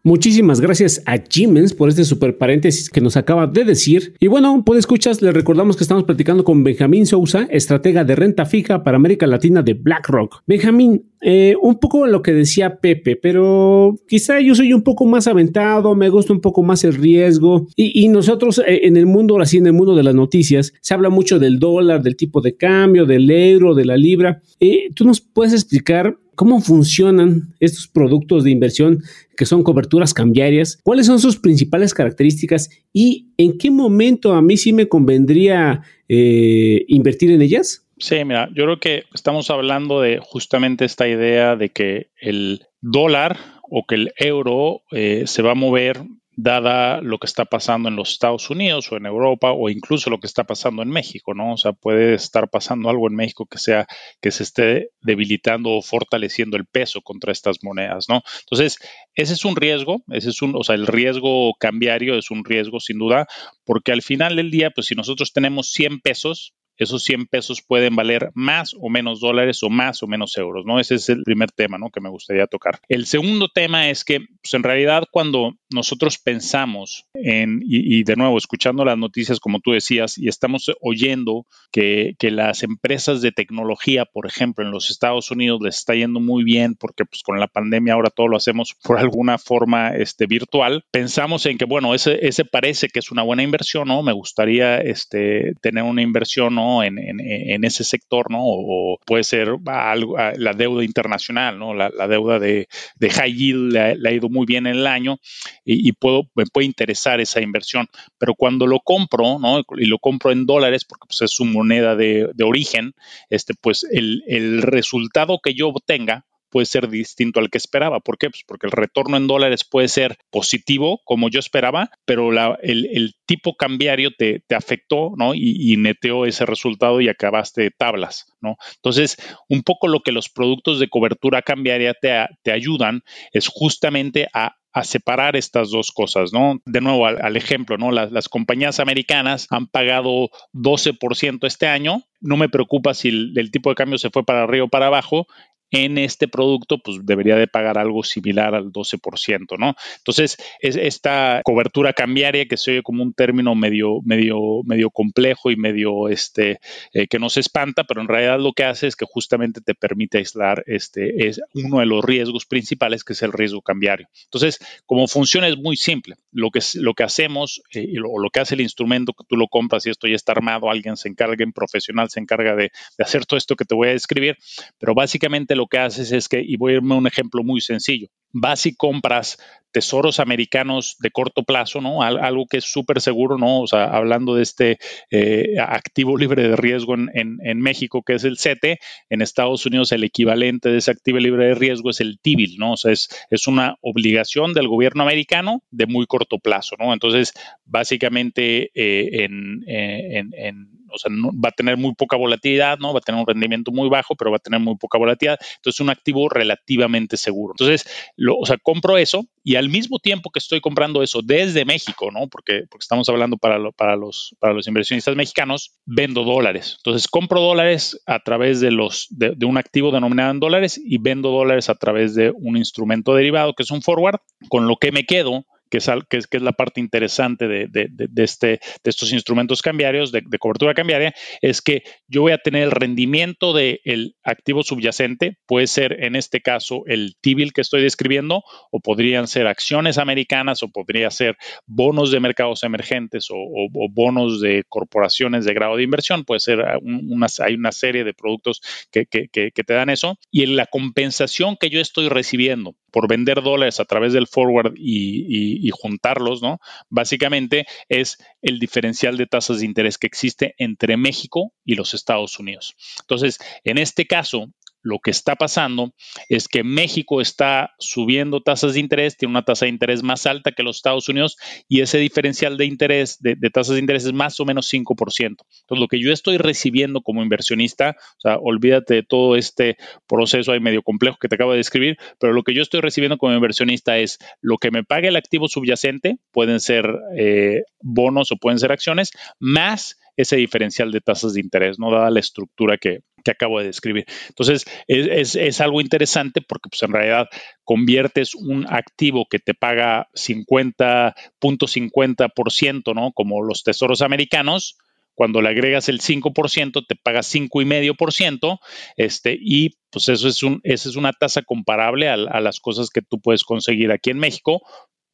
Muchísimas 0.03 0.61
gracias 0.61 1.01
a 1.07 1.17
Jimens 1.17 1.73
por 1.73 1.89
este 1.89 2.03
super 2.03 2.37
paréntesis 2.37 2.91
que 2.91 3.01
nos 3.01 3.17
acaba 3.17 3.47
de 3.47 3.63
decir. 3.63 4.13
Y 4.19 4.27
bueno, 4.27 4.61
pues 4.63 4.77
escuchas, 4.77 5.19
les 5.23 5.33
recordamos 5.33 5.75
que 5.75 5.83
estamos 5.83 6.03
platicando 6.03 6.43
con 6.43 6.63
Benjamín 6.63 7.07
Sousa, 7.07 7.47
estratega 7.49 8.03
de 8.03 8.15
renta 8.15 8.45
fija 8.45 8.83
para 8.83 8.97
América 8.97 9.25
Latina 9.25 9.63
de 9.63 9.73
BlackRock. 9.73 10.43
Benjamín, 10.45 11.11
eh, 11.27 11.55
un 11.59 11.79
poco 11.79 12.05
lo 12.05 12.21
que 12.21 12.33
decía 12.33 12.77
Pepe, 12.77 13.15
pero 13.15 13.97
quizá 14.07 14.39
yo 14.41 14.53
soy 14.53 14.73
un 14.73 14.83
poco 14.83 15.07
más 15.07 15.25
aventado, 15.25 15.95
me 15.95 16.09
gusta 16.09 16.31
un 16.33 16.39
poco 16.39 16.61
más 16.61 16.83
el 16.83 16.93
riesgo. 16.93 17.65
Y, 17.75 18.07
nosotros 18.09 18.59
eh, 18.59 18.81
en 18.83 18.95
el 18.95 19.07
mundo, 19.07 19.33
ahora 19.33 19.47
sí, 19.47 19.57
en 19.57 19.65
el 19.65 19.73
mundo 19.73 19.95
de 19.95 20.03
las 20.03 20.13
noticias, 20.13 20.71
se 20.81 20.93
habla 20.93 21.09
mucho 21.09 21.39
del 21.39 21.57
dólar, 21.57 22.03
del 22.03 22.15
tipo 22.15 22.41
de 22.41 22.55
cambio, 22.55 23.07
del 23.07 23.27
euro, 23.31 23.73
de 23.73 23.85
la 23.85 23.97
libra. 23.97 24.43
Eh, 24.59 24.89
¿Tú 24.93 25.03
nos 25.03 25.19
puedes 25.19 25.53
explicar 25.53 26.15
cómo 26.35 26.61
funcionan 26.61 27.55
estos 27.59 27.87
productos 27.87 28.43
de 28.43 28.51
inversión 28.51 29.01
que 29.35 29.47
son 29.47 29.63
coberturas 29.63 30.13
cambiarias, 30.13 30.77
cuáles 30.83 31.07
son 31.07 31.19
sus 31.19 31.37
principales 31.37 31.95
características 31.95 32.69
y 32.93 33.29
en 33.37 33.57
qué 33.57 33.71
momento 33.71 34.33
a 34.33 34.43
mí 34.43 34.57
sí 34.57 34.73
me 34.73 34.87
convendría 34.87 35.81
invertir 36.07 37.31
en 37.31 37.41
ellas? 37.41 37.84
Sí, 37.97 38.25
mira, 38.25 38.49
yo 38.53 38.65
creo 38.65 38.79
que 38.79 39.03
estamos 39.13 39.49
hablando 39.49 40.01
de 40.01 40.19
justamente 40.21 40.83
esta 40.83 41.07
idea 41.07 41.55
de 41.55 41.69
que 41.69 42.11
el 42.19 42.67
dólar 42.81 43.37
o 43.63 43.85
que 43.87 43.95
el 43.95 44.13
euro 44.17 44.81
eh, 44.91 45.23
se 45.27 45.41
va 45.41 45.51
a 45.51 45.55
mover 45.55 46.03
dada 46.37 46.99
lo 46.99 47.17
que 47.17 47.27
está 47.27 47.45
pasando 47.45 47.87
en 47.87 47.95
los 47.95 48.11
Estados 48.11 48.49
Unidos 48.49 48.91
o 48.91 48.97
en 48.97 49.05
Europa 49.05 49.53
o 49.53 49.69
incluso 49.69 50.09
lo 50.09 50.19
que 50.19 50.27
está 50.27 50.43
pasando 50.43 50.81
en 50.81 50.89
México, 50.89 51.33
¿no? 51.33 51.53
O 51.53 51.57
sea, 51.57 51.71
puede 51.71 52.15
estar 52.15 52.49
pasando 52.49 52.89
algo 52.89 53.07
en 53.07 53.15
México 53.15 53.45
que 53.45 53.57
sea 53.57 53.87
que 54.21 54.31
se 54.31 54.43
esté 54.43 54.89
debilitando 55.01 55.71
o 55.71 55.81
fortaleciendo 55.81 56.57
el 56.57 56.65
peso 56.65 57.01
contra 57.01 57.31
estas 57.31 57.63
monedas, 57.63 58.07
¿no? 58.09 58.21
Entonces, 58.41 58.77
ese 59.13 59.33
es 59.33 59.45
un 59.45 59.55
riesgo, 59.55 60.03
ese 60.11 60.29
es 60.29 60.41
un, 60.41 60.53
o 60.57 60.63
sea, 60.63 60.75
el 60.75 60.87
riesgo 60.87 61.53
cambiario 61.57 62.17
es 62.17 62.29
un 62.29 62.43
riesgo 62.43 62.81
sin 62.81 62.99
duda, 62.99 63.27
porque 63.63 63.93
al 63.93 64.01
final 64.01 64.35
del 64.35 64.51
día, 64.51 64.71
pues 64.71 64.87
si 64.87 64.95
nosotros 64.95 65.31
tenemos 65.31 65.69
100 65.71 66.01
pesos, 66.01 66.53
esos 66.77 67.03
100 67.03 67.27
pesos 67.27 67.61
pueden 67.61 67.95
valer 67.95 68.31
más 68.33 68.75
o 68.79 68.89
menos 68.89 69.19
dólares 69.19 69.61
o 69.63 69.69
más 69.69 70.03
o 70.03 70.07
menos 70.07 70.37
euros, 70.37 70.65
¿no? 70.65 70.79
Ese 70.79 70.95
es 70.95 71.09
el 71.09 71.23
primer 71.23 71.51
tema, 71.51 71.77
¿no? 71.77 71.89
Que 71.89 72.01
me 72.01 72.09
gustaría 72.09 72.47
tocar. 72.47 72.79
El 72.89 73.05
segundo 73.05 73.49
tema 73.49 73.89
es 73.89 74.03
que, 74.03 74.19
pues 74.41 74.53
en 74.53 74.63
realidad, 74.63 75.03
cuando 75.11 75.55
nosotros 75.69 76.17
pensamos 76.17 77.05
en, 77.13 77.61
y, 77.65 78.03
de 78.03 78.15
nuevo, 78.15 78.37
escuchando 78.37 78.85
las 78.85 78.97
noticias, 78.97 79.39
como 79.39 79.59
tú 79.59 79.71
decías, 79.71 80.17
y 80.17 80.27
estamos 80.27 80.71
oyendo 80.81 81.45
que, 81.71 82.15
que, 82.19 82.31
las 82.31 82.63
empresas 82.63 83.21
de 83.21 83.31
tecnología, 83.31 84.05
por 84.05 84.25
ejemplo, 84.25 84.65
en 84.65 84.71
los 84.71 84.89
Estados 84.89 85.31
Unidos 85.31 85.61
les 85.61 85.77
está 85.77 85.95
yendo 85.95 86.19
muy 86.19 86.43
bien 86.43 86.75
porque 86.75 87.05
pues 87.05 87.23
con 87.23 87.39
la 87.39 87.47
pandemia 87.47 87.93
ahora 87.93 88.09
todo 88.09 88.27
lo 88.27 88.37
hacemos 88.37 88.75
por 88.83 88.99
alguna 88.99 89.37
forma 89.37 89.95
este, 89.95 90.25
virtual, 90.25 90.83
pensamos 90.91 91.45
en 91.45 91.57
que, 91.57 91.65
bueno, 91.65 91.93
ese, 91.93 92.25
ese 92.27 92.45
parece 92.45 92.89
que 92.89 92.99
es 92.99 93.11
una 93.11 93.23
buena 93.23 93.43
inversión, 93.43 93.87
¿no? 93.87 94.03
Me 94.03 94.13
gustaría 94.13 94.77
este, 94.77 95.53
tener 95.61 95.83
una 95.83 96.01
inversión, 96.01 96.55
¿no? 96.55 96.64
En, 96.83 97.63
ese 97.63 97.83
sector, 97.83 98.29
¿no? 98.31 98.39
O, 98.41 98.97
puede 99.05 99.23
ser 99.23 99.49
algo, 99.65 100.17
la 100.17 100.53
deuda 100.53 100.83
internacional, 100.83 101.57
¿no? 101.57 101.73
La, 101.73 101.89
deuda 102.07 102.39
de, 102.39 102.67
high 103.01 103.33
yield 103.33 103.73
le, 103.73 104.09
ha 104.09 104.11
ido 104.11 104.29
muy 104.29 104.45
bien 104.45 104.67
en 104.67 104.75
el 104.75 104.87
año 104.87 105.17
y, 105.63 105.91
puedo, 105.93 106.23
me 106.35 106.45
puede 106.45 106.65
interesar 106.65 107.19
esa 107.19 107.41
inversión. 107.41 107.87
Pero 108.17 108.35
cuando 108.35 108.67
lo 108.67 108.79
compro, 108.79 109.39
¿no? 109.39 109.61
Y 109.77 109.85
lo 109.85 109.99
compro 109.99 110.31
en 110.31 110.45
dólares 110.45 110.85
porque 110.85 111.07
pues, 111.07 111.21
es 111.21 111.31
su 111.31 111.45
moneda 111.45 111.95
de, 111.95 112.29
origen, 112.43 112.93
este, 113.29 113.53
pues 113.59 113.85
el, 113.91 114.23
el 114.27 114.61
resultado 114.61 115.39
que 115.43 115.53
yo 115.53 115.69
obtenga 115.69 116.25
puede 116.49 116.65
ser 116.65 116.89
distinto 116.89 117.39
al 117.39 117.49
que 117.49 117.57
esperaba. 117.57 117.99
¿Por 117.99 118.17
qué? 118.17 118.29
Pues 118.29 118.43
porque 118.47 118.67
el 118.67 118.71
retorno 118.71 119.17
en 119.17 119.27
dólares 119.27 119.63
puede 119.63 119.87
ser 119.87 120.17
positivo, 120.29 121.01
como 121.03 121.29
yo 121.29 121.39
esperaba, 121.39 121.89
pero 122.05 122.31
el, 122.61 123.15
tipo 123.25 123.55
cambiario 123.55 124.11
te, 124.11 124.43
afectó, 124.55 125.13
¿no? 125.17 125.33
Y, 125.33 125.75
neteó 125.77 126.25
ese 126.25 126.45
resultado 126.45 127.01
y 127.01 127.09
acabaste 127.09 127.71
tablas, 127.71 128.25
¿no? 128.41 128.57
Entonces, 128.75 129.17
un 129.49 129.63
poco 129.63 129.87
lo 129.87 130.01
que 130.01 130.11
los 130.11 130.29
productos 130.29 130.79
de 130.79 130.87
cobertura 130.89 131.41
cambiaria 131.41 131.93
te, 131.93 132.51
ayudan 132.51 133.03
es 133.31 133.47
justamente 133.47 134.27
a 134.33 134.55
separar 134.83 135.35
estas 135.35 135.71
dos 135.71 135.91
cosas, 135.91 136.33
¿no? 136.33 136.59
De 136.65 136.81
nuevo, 136.81 137.05
al, 137.05 137.37
ejemplo, 137.37 137.77
¿no? 137.77 137.91
Las, 137.91 138.27
compañías 138.27 138.79
americanas 138.79 139.47
han 139.49 139.67
pagado 139.67 140.29
12% 140.53 141.47
este 141.47 141.67
año. 141.67 142.03
No 142.19 142.35
me 142.35 142.49
preocupa 142.49 142.93
si 142.93 143.09
el, 143.09 143.51
tipo 143.51 143.69
de 143.69 143.75
cambio 143.75 143.97
se 143.97 144.09
fue 144.09 144.25
para 144.25 144.43
arriba 144.43 144.65
o 144.65 144.69
para 144.69 144.87
abajo 144.87 145.27
en 145.75 145.97
este 145.97 146.27
producto, 146.29 146.77
pues 146.77 146.99
debería 147.03 147.35
de 147.35 147.47
pagar 147.47 147.77
algo 147.77 148.03
similar 148.03 148.55
al 148.55 148.71
12%, 148.71 149.57
¿no? 149.57 149.75
Entonces, 149.97 150.37
es 150.59 150.77
esta 150.77 151.41
cobertura 151.43 151.91
cambiaria 151.91 152.45
que 152.45 152.55
se 152.55 152.71
oye 152.71 152.81
como 152.81 153.03
un 153.03 153.13
término 153.13 153.55
medio, 153.55 153.99
medio, 154.03 154.61
medio 154.63 154.89
complejo 154.89 155.51
y 155.51 155.57
medio 155.57 156.07
este, 156.07 156.59
eh, 156.93 157.07
que 157.07 157.19
nos 157.19 157.35
espanta, 157.35 157.83
pero 157.83 158.01
en 158.01 158.07
realidad 158.07 158.39
lo 158.39 158.53
que 158.53 158.63
hace 158.63 158.87
es 158.87 158.95
que 158.95 159.05
justamente 159.05 159.59
te 159.59 159.75
permite 159.75 160.19
aislar 160.19 160.63
este, 160.65 161.27
es 161.27 161.41
uno 161.53 161.79
de 161.79 161.85
los 161.85 162.03
riesgos 162.03 162.45
principales, 162.45 163.03
que 163.03 163.13
es 163.13 163.21
el 163.21 163.33
riesgo 163.33 163.61
cambiario. 163.61 164.07
Entonces, 164.25 164.59
como 164.85 165.07
funciona 165.07 165.47
es 165.47 165.57
muy 165.57 165.75
simple. 165.75 166.15
Lo 166.31 166.51
que, 166.51 166.59
lo 166.75 166.93
que 166.93 167.03
hacemos, 167.03 167.61
eh, 167.73 167.95
o 167.99 168.19
lo, 168.19 168.29
que 168.29 168.39
hace 168.39 168.55
el 168.55 168.61
instrumento 168.61 169.13
que 169.13 169.25
tú 169.27 169.35
lo 169.35 169.47
compras 169.47 169.85
y 169.85 169.89
esto 169.89 170.07
ya 170.07 170.15
está 170.15 170.31
armado, 170.31 170.69
alguien 170.69 170.97
se 170.97 171.09
encarga, 171.09 171.43
en 171.43 171.53
profesional 171.53 172.09
se 172.09 172.19
encarga 172.19 172.55
de, 172.55 172.71
de 172.97 173.03
hacer 173.03 173.25
todo 173.25 173.37
esto 173.37 173.55
que 173.55 173.65
te 173.65 173.75
voy 173.75 173.89
a 173.89 173.91
describir, 173.91 174.37
pero 174.77 174.93
básicamente 174.93 175.55
lo 175.55 175.64
que 175.67 175.77
haces 175.77 176.11
es 176.11 176.27
que, 176.27 176.41
y 176.41 176.57
voy 176.57 176.73
a 176.73 176.75
irme 176.75 176.95
a 176.95 176.97
un 176.97 177.07
ejemplo 177.07 177.43
muy 177.43 177.61
sencillo, 177.61 178.07
vas 178.31 178.65
y 178.65 178.75
compras 178.75 179.37
tesoros 179.71 180.21
americanos 180.21 180.95
de 180.99 181.11
corto 181.11 181.43
plazo, 181.43 181.81
¿no? 181.81 182.01
algo 182.01 182.45
que 182.49 182.57
es 182.57 182.63
súper 182.63 183.01
seguro, 183.01 183.37
¿no? 183.37 183.59
O 183.59 183.67
sea, 183.67 183.85
hablando 183.87 184.33
de 184.35 184.43
este 184.43 184.77
eh, 185.11 185.55
activo 185.59 186.17
libre 186.17 186.47
de 186.47 186.55
riesgo 186.55 186.95
en, 186.95 187.59
México, 187.59 188.01
que 188.01 188.13
es 188.13 188.23
el 188.23 188.37
CETE, 188.37 188.79
en 189.09 189.21
Estados 189.21 189.65
Unidos 189.65 189.91
el 189.91 190.05
equivalente 190.05 190.69
de 190.69 190.77
ese 190.77 190.91
activo 190.91 191.19
libre 191.19 191.47
de 191.47 191.55
riesgo 191.55 191.89
es 191.89 191.99
el 191.99 192.19
TIBIL, 192.21 192.57
¿no? 192.57 192.73
O 192.73 192.77
sea, 192.77 192.93
es, 192.93 193.09
es 193.29 193.47
una 193.47 193.75
obligación 193.81 194.53
del 194.53 194.69
gobierno 194.69 195.03
americano 195.03 195.61
de 195.71 195.87
muy 195.87 196.05
corto 196.05 196.39
plazo, 196.39 196.77
¿no? 196.79 196.93
Entonces, 196.93 197.33
básicamente 197.65 198.71
eh, 198.75 199.25
en, 199.25 199.63
en 199.67 200.69
o 200.95 200.97
sea, 200.97 201.11
va 201.11 201.49
a 201.49 201.51
tener 201.51 201.77
muy 201.77 201.93
poca 201.93 202.17
volatilidad, 202.17 202.77
¿no? 202.79 202.93
Va 202.93 202.99
a 202.99 203.01
tener 203.01 203.19
un 203.19 203.27
rendimiento 203.27 203.71
muy 203.71 203.89
bajo, 203.89 204.15
pero 204.15 204.31
va 204.31 204.37
a 204.37 204.39
tener 204.39 204.59
muy 204.59 204.75
poca 204.77 204.97
volatilidad. 204.97 205.37
Entonces, 205.57 205.75
es 205.75 205.79
un 205.79 205.89
activo 205.89 206.29
relativamente 206.29 207.17
seguro. 207.17 207.53
Entonces, 207.57 207.87
lo, 208.15 208.37
o 208.37 208.45
sea, 208.45 208.57
compro 208.57 208.97
eso 208.97 209.25
y 209.43 209.55
al 209.55 209.69
mismo 209.69 209.99
tiempo 209.99 210.29
que 210.31 210.39
estoy 210.39 210.61
comprando 210.61 211.03
eso 211.03 211.21
desde 211.21 211.65
México, 211.65 212.09
¿no? 212.11 212.27
Porque, 212.27 212.63
porque 212.69 212.83
estamos 212.83 213.07
hablando 213.09 213.37
para, 213.37 213.59
para, 213.71 213.95
los, 213.95 214.35
para 214.39 214.53
los 214.53 214.67
inversionistas 214.67 215.15
mexicanos, 215.15 215.75
vendo 215.85 216.23
dólares. 216.23 216.75
Entonces, 216.77 217.07
compro 217.07 217.41
dólares 217.41 218.01
a 218.05 218.19
través 218.19 218.61
de, 218.61 218.71
los, 218.71 219.07
de 219.09 219.45
un 219.45 219.57
activo 219.57 219.91
denominado 219.91 220.31
en 220.31 220.39
dólares 220.39 220.81
y 220.83 220.97
vendo 220.97 221.29
dólares 221.29 221.69
a 221.69 221.75
través 221.75 222.15
de 222.15 222.31
un 222.31 222.57
instrumento 222.57 223.13
derivado 223.13 223.53
que 223.53 223.63
es 223.63 223.71
un 223.71 223.81
forward, 223.81 224.19
con 224.49 224.67
lo 224.67 224.77
que 224.77 224.91
me 224.91 225.05
quedo 225.05 225.45
que 225.75 225.79
es, 225.79 225.89
que 226.09 226.17
es, 226.17 226.27
que 226.27 226.37
es 226.37 226.43
la 226.43 226.53
parte 226.53 226.79
interesante 226.79 227.47
de, 227.49 227.67
de, 227.67 227.87
de, 227.89 228.23
este, 228.23 228.47
de 228.47 228.89
estos 228.89 229.11
instrumentos 229.11 229.61
cambiarios, 229.61 230.11
de, 230.11 230.23
cobertura 230.39 230.73
cambiaria, 230.73 231.13
es 231.41 231.61
que 231.61 231.83
yo 232.07 232.21
voy 232.21 232.31
a 232.31 232.37
tener 232.37 232.63
el 232.63 232.71
rendimiento 232.71 233.51
del 233.51 234.15
activo 234.23 234.63
subyacente, 234.63 235.37
puede 235.45 235.67
ser 235.67 236.03
en 236.03 236.15
este 236.15 236.41
caso 236.41 236.83
el 236.87 237.15
T-bill 237.19 237.51
que 237.51 237.61
estoy 237.61 237.81
describiendo, 237.81 238.43
o 238.71 238.79
podrían 238.79 239.27
ser 239.27 239.47
acciones 239.47 239.97
americanas, 239.97 240.63
o 240.63 240.69
podría 240.69 241.11
ser 241.11 241.35
bonos 241.65 242.11
de 242.11 242.19
mercados 242.21 242.63
emergentes, 242.63 243.29
o, 243.29 243.35
o, 243.35 243.89
bonos 243.89 244.39
de 244.39 244.63
corporaciones 244.69 245.43
de 245.45 245.53
grado 245.53 245.75
de 245.75 245.83
inversión, 245.83 246.23
puede 246.23 246.39
ser 246.39 246.63
una, 246.81 247.27
hay 247.39 247.55
una 247.55 247.71
serie 247.71 248.03
de 248.03 248.13
productos 248.13 248.61
que, 248.91 249.05
que, 249.07 249.27
que, 249.27 249.51
que 249.51 249.63
te 249.63 249.73
dan 249.73 249.89
eso, 249.89 250.17
y 250.31 250.43
en 250.43 250.55
la 250.55 250.67
compensación 250.67 251.57
que 251.59 251.69
yo 251.69 251.81
estoy 251.81 252.07
recibiendo 252.07 252.75
por 252.95 253.09
vender 253.09 253.41
dólares 253.41 253.81
a 253.81 253.83
través 253.83 254.13
del 254.13 254.25
forward 254.25 254.75
y, 254.77 255.69
juntarlos, 255.71 256.41
¿no? 256.41 256.59
Básicamente 256.87 257.65
es 257.89 258.17
el 258.41 258.57
diferencial 258.57 259.17
de 259.17 259.27
tasas 259.27 259.59
de 259.59 259.65
interés 259.65 259.97
que 259.97 260.07
existe 260.07 260.55
entre 260.59 260.95
México 260.95 261.51
y 261.65 261.75
los 261.75 261.93
Estados 261.93 262.39
Unidos. 262.39 262.77
Entonces, 263.01 263.37
en 263.65 263.79
este 263.79 264.07
caso, 264.07 264.47
lo 264.85 264.99
que 264.99 265.09
está 265.09 265.35
pasando 265.35 265.93
es 266.29 266.47
que 266.47 266.63
México 266.63 267.19
está 267.19 267.71
subiendo 267.79 268.41
tasas 268.41 268.75
de 268.75 268.79
interés, 268.79 269.17
tiene 269.17 269.31
una 269.31 269.41
tasa 269.41 269.65
de 269.65 269.71
interés 269.71 270.03
más 270.03 270.27
alta 270.27 270.51
que 270.51 270.61
los 270.61 270.77
Estados 270.77 271.09
Unidos 271.09 271.37
y 271.67 271.81
ese 271.81 271.97
diferencial 271.97 272.55
de 272.55 272.65
interés, 272.65 273.17
de, 273.19 273.35
tasas 273.51 273.73
de 273.73 273.81
interés 273.81 274.05
es 274.05 274.13
más 274.13 274.39
o 274.39 274.45
menos 274.45 274.71
5%. 274.71 274.85
Entonces, 275.19 275.47
lo 275.69 275.87
que 275.87 275.99
yo 275.99 276.13
estoy 276.13 276.37
recibiendo 276.37 277.01
como 277.01 277.23
inversionista, 277.23 277.95
o 277.99 278.21
sea, 278.21 278.37
olvídate 278.37 278.93
de 278.93 279.03
todo 279.03 279.35
este 279.35 279.75
proceso 280.07 280.51
ahí 280.51 280.59
medio 280.59 280.83
complejo 280.83 281.17
que 281.19 281.29
te 281.29 281.35
acabo 281.35 281.51
de 281.51 281.57
describir, 281.57 281.97
pero 282.19 282.33
lo 282.33 282.43
que 282.43 282.53
yo 282.53 282.61
estoy 282.61 282.81
recibiendo 282.81 283.17
como 283.17 283.33
inversionista 283.33 283.97
es 283.97 284.19
lo 284.39 284.59
que 284.59 284.69
me 284.69 284.83
pague 284.83 285.07
el 285.07 285.15
activo 285.15 285.47
subyacente, 285.47 286.17
pueden 286.31 286.59
ser 286.59 286.87
eh, 287.17 287.63
bonos 287.81 288.31
o 288.31 288.35
pueden 288.35 288.59
ser 288.59 288.71
acciones, 288.71 289.09
más 289.39 289.97
ese 290.15 290.35
diferencial 290.35 290.91
de 290.91 291.01
tasas 291.01 291.33
de 291.33 291.41
interés, 291.41 291.79
¿no? 291.79 291.91
Dada 291.91 292.09
la 292.11 292.19
estructura 292.19 292.77
que, 292.77 293.01
que 293.25 293.31
acabo 293.31 293.59
de 293.59 293.65
describir. 293.65 294.05
Entonces, 294.29 294.63
es, 294.87 295.59
algo 295.59 295.81
interesante 295.81 296.39
porque 296.41 296.69
pues, 296.69 296.83
en 296.83 296.93
realidad 296.93 297.27
conviertes 297.63 298.35
un 298.35 298.67
activo 298.69 299.25
que 299.29 299.39
te 299.39 299.55
paga 299.55 300.07
50.50%, 300.13 302.93
¿no? 302.93 303.11
Como 303.13 303.41
los 303.43 303.63
tesoros 303.63 304.03
americanos, 304.03 304.77
cuando 305.15 305.41
le 305.41 305.49
agregas 305.49 305.89
el 305.89 306.01
5%, 306.01 306.85
te 306.87 306.95
pagas 306.95 307.33
5,5%, 307.33 308.59
este, 308.95 309.35
y 309.39 309.71
pues 309.89 310.07
eso 310.09 310.27
es, 310.27 310.43
un, 310.43 310.61
esa 310.63 310.89
es 310.89 310.95
una 310.95 311.13
tasa 311.13 311.41
comparable 311.41 312.09
a, 312.09 312.17
las 312.17 312.59
cosas 312.59 312.91
que 312.91 313.01
tú 313.01 313.19
puedes 313.19 313.43
conseguir 313.43 313.91
aquí 313.91 314.11
en 314.11 314.19
México, 314.19 314.61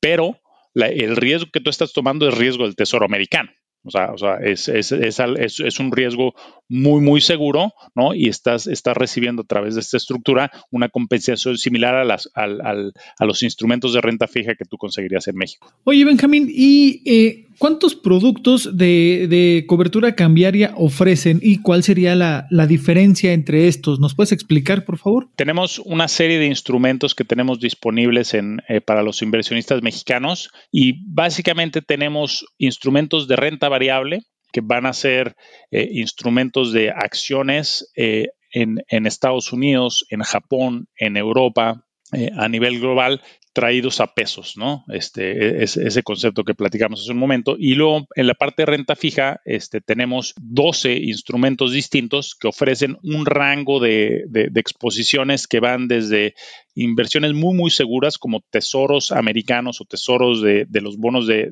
pero 0.02 0.38
el 0.76 1.16
riesgo 1.16 1.50
que 1.54 1.62
tú 1.62 1.70
estás 1.70 1.94
tomando 1.94 2.28
es 2.28 2.38
riesgo 2.38 2.66
del 2.66 2.76
tesoro 2.76 3.06
americano. 3.06 3.52
O 3.84 3.92
sea, 3.92 4.12
o 4.12 4.18
sea 4.18 4.36
es, 4.42 4.68
es, 4.68 4.92
es, 4.92 5.80
un 5.80 5.92
riesgo 5.92 6.34
muy, 6.70 7.02
muy 7.02 7.22
seguro, 7.22 7.74
¿no? 7.96 8.14
Y 8.14 8.28
estás, 8.30 8.68
estás 8.68 8.96
recibiendo 8.96 9.42
a 9.42 9.46
través 9.46 9.76
de 9.76 9.82
esta 9.82 9.98
estructura 9.98 10.52
una 10.70 10.90
compensación 10.90 11.58
similar 11.58 11.96
a, 11.96 12.04
las, 12.04 12.30
a 12.36 13.26
los 13.26 13.44
instrumentos 13.44 13.94
de 13.94 14.02
renta 14.02 14.28
fija 14.28 14.56
que 14.56 14.66
tú 14.66 14.78
conseguirías 14.78 15.28
en 15.28 15.36
México. 15.36 15.74
Oye, 15.84 16.06
Benjamín, 16.06 16.48
¿y 16.50 17.02
eh, 17.06 17.48
cuántos 17.62 17.94
productos 17.94 18.76
de, 18.76 19.66
cobertura 19.68 20.16
cambiaria 20.16 20.74
ofrecen 20.78 21.40
y 21.44 21.60
cuál 21.60 21.84
sería 21.84 22.16
la, 22.16 22.48
diferencia 22.68 23.34
entre 23.34 23.68
estos? 23.68 24.00
¿Nos 24.00 24.16
puedes 24.16 24.32
explicar, 24.32 24.84
por 24.84 24.98
favor? 24.98 25.30
Tenemos 25.36 25.78
una 25.78 26.08
serie 26.08 26.40
de 26.40 26.48
instrumentos 26.48 27.14
que 27.14 27.24
tenemos 27.24 27.60
disponibles 27.60 28.34
en, 28.34 28.62
eh, 28.68 28.82
para 28.82 29.04
los 29.04 29.22
inversionistas 29.22 29.84
mexicanos 29.84 30.50
y 30.72 31.04
básicamente 31.06 31.84
tenemos 31.84 32.46
instrumentos 32.58 33.28
de 33.28 33.36
renta 33.36 33.70
variable 33.72 34.22
que 34.52 34.62
van 34.62 34.86
a 34.86 34.94
ser 34.94 35.36
eh, 35.72 35.88
instrumentos 35.92 36.74
de 36.74 36.92
acciones 36.92 37.92
eh, 37.96 38.28
en, 38.54 39.06
Estados 39.06 39.54
Unidos, 39.54 40.06
en 40.10 40.22
Japón, 40.24 40.88
en 40.98 41.16
Europa, 41.16 41.86
eh, 42.12 42.30
a 42.38 42.50
nivel 42.50 42.82
global 42.82 43.22
traídos 43.54 44.00
a 44.00 44.14
pesos, 44.14 44.56
¿no? 44.56 44.86
Este, 44.90 45.62
es, 45.64 45.76
ese 45.76 46.04
concepto 46.04 46.44
que 46.46 46.54
platicamos 46.54 47.02
hace 47.02 47.12
un 47.12 47.18
momento. 47.18 47.56
Y 47.60 47.76
luego 47.76 48.08
en 48.16 48.28
la 48.28 48.34
parte 48.34 48.62
de 48.62 48.68
renta 48.68 48.96
fija, 48.96 49.42
este, 49.44 49.82
tenemos 49.82 50.34
12 50.42 50.94
instrumentos 50.94 51.74
distintos 51.74 52.36
que 52.40 52.48
ofrecen 52.48 52.98
un 53.04 53.26
rango 53.26 53.82
de 53.82 54.52
exposiciones 54.56 55.48
que 55.48 55.60
van 55.60 55.90
desde 55.90 56.34
inversiones 56.76 57.34
muy, 57.34 57.56
muy 57.56 57.72
seguras 57.72 58.18
como 58.18 58.42
tesoros 58.50 59.12
americanos 59.12 59.82
o 59.82 59.86
tesoros 59.86 60.42
de, 60.42 60.68
los 60.82 60.98
bonos 60.98 61.28
de, 61.28 61.52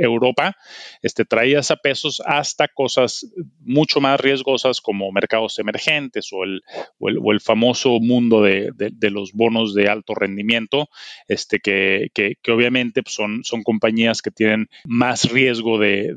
Europa, 0.00 0.56
este, 1.02 1.24
traídas 1.24 1.70
a 1.70 1.76
pesos 1.76 2.22
hasta 2.24 2.68
cosas 2.68 3.26
mucho 3.60 4.00
más 4.00 4.20
riesgosas 4.20 4.80
como 4.80 5.10
mercados 5.12 5.58
emergentes 5.58 6.30
o 6.32 6.44
el, 6.44 6.62
o 6.98 7.32
el, 7.32 7.40
famoso 7.40 8.00
mundo 8.00 8.42
de, 8.42 8.72
los 9.10 9.32
bonos 9.32 9.74
de 9.74 9.88
alto 9.88 10.14
rendimiento, 10.14 10.88
este, 11.28 11.60
que, 11.60 12.08
que, 12.12 12.52
obviamente 12.52 13.02
pues, 13.02 13.14
son, 13.14 13.44
son 13.44 13.62
compañías 13.62 14.22
que 14.22 14.30
tienen 14.30 14.68
más 14.84 15.30
riesgo 15.30 15.78
de, 15.78 16.14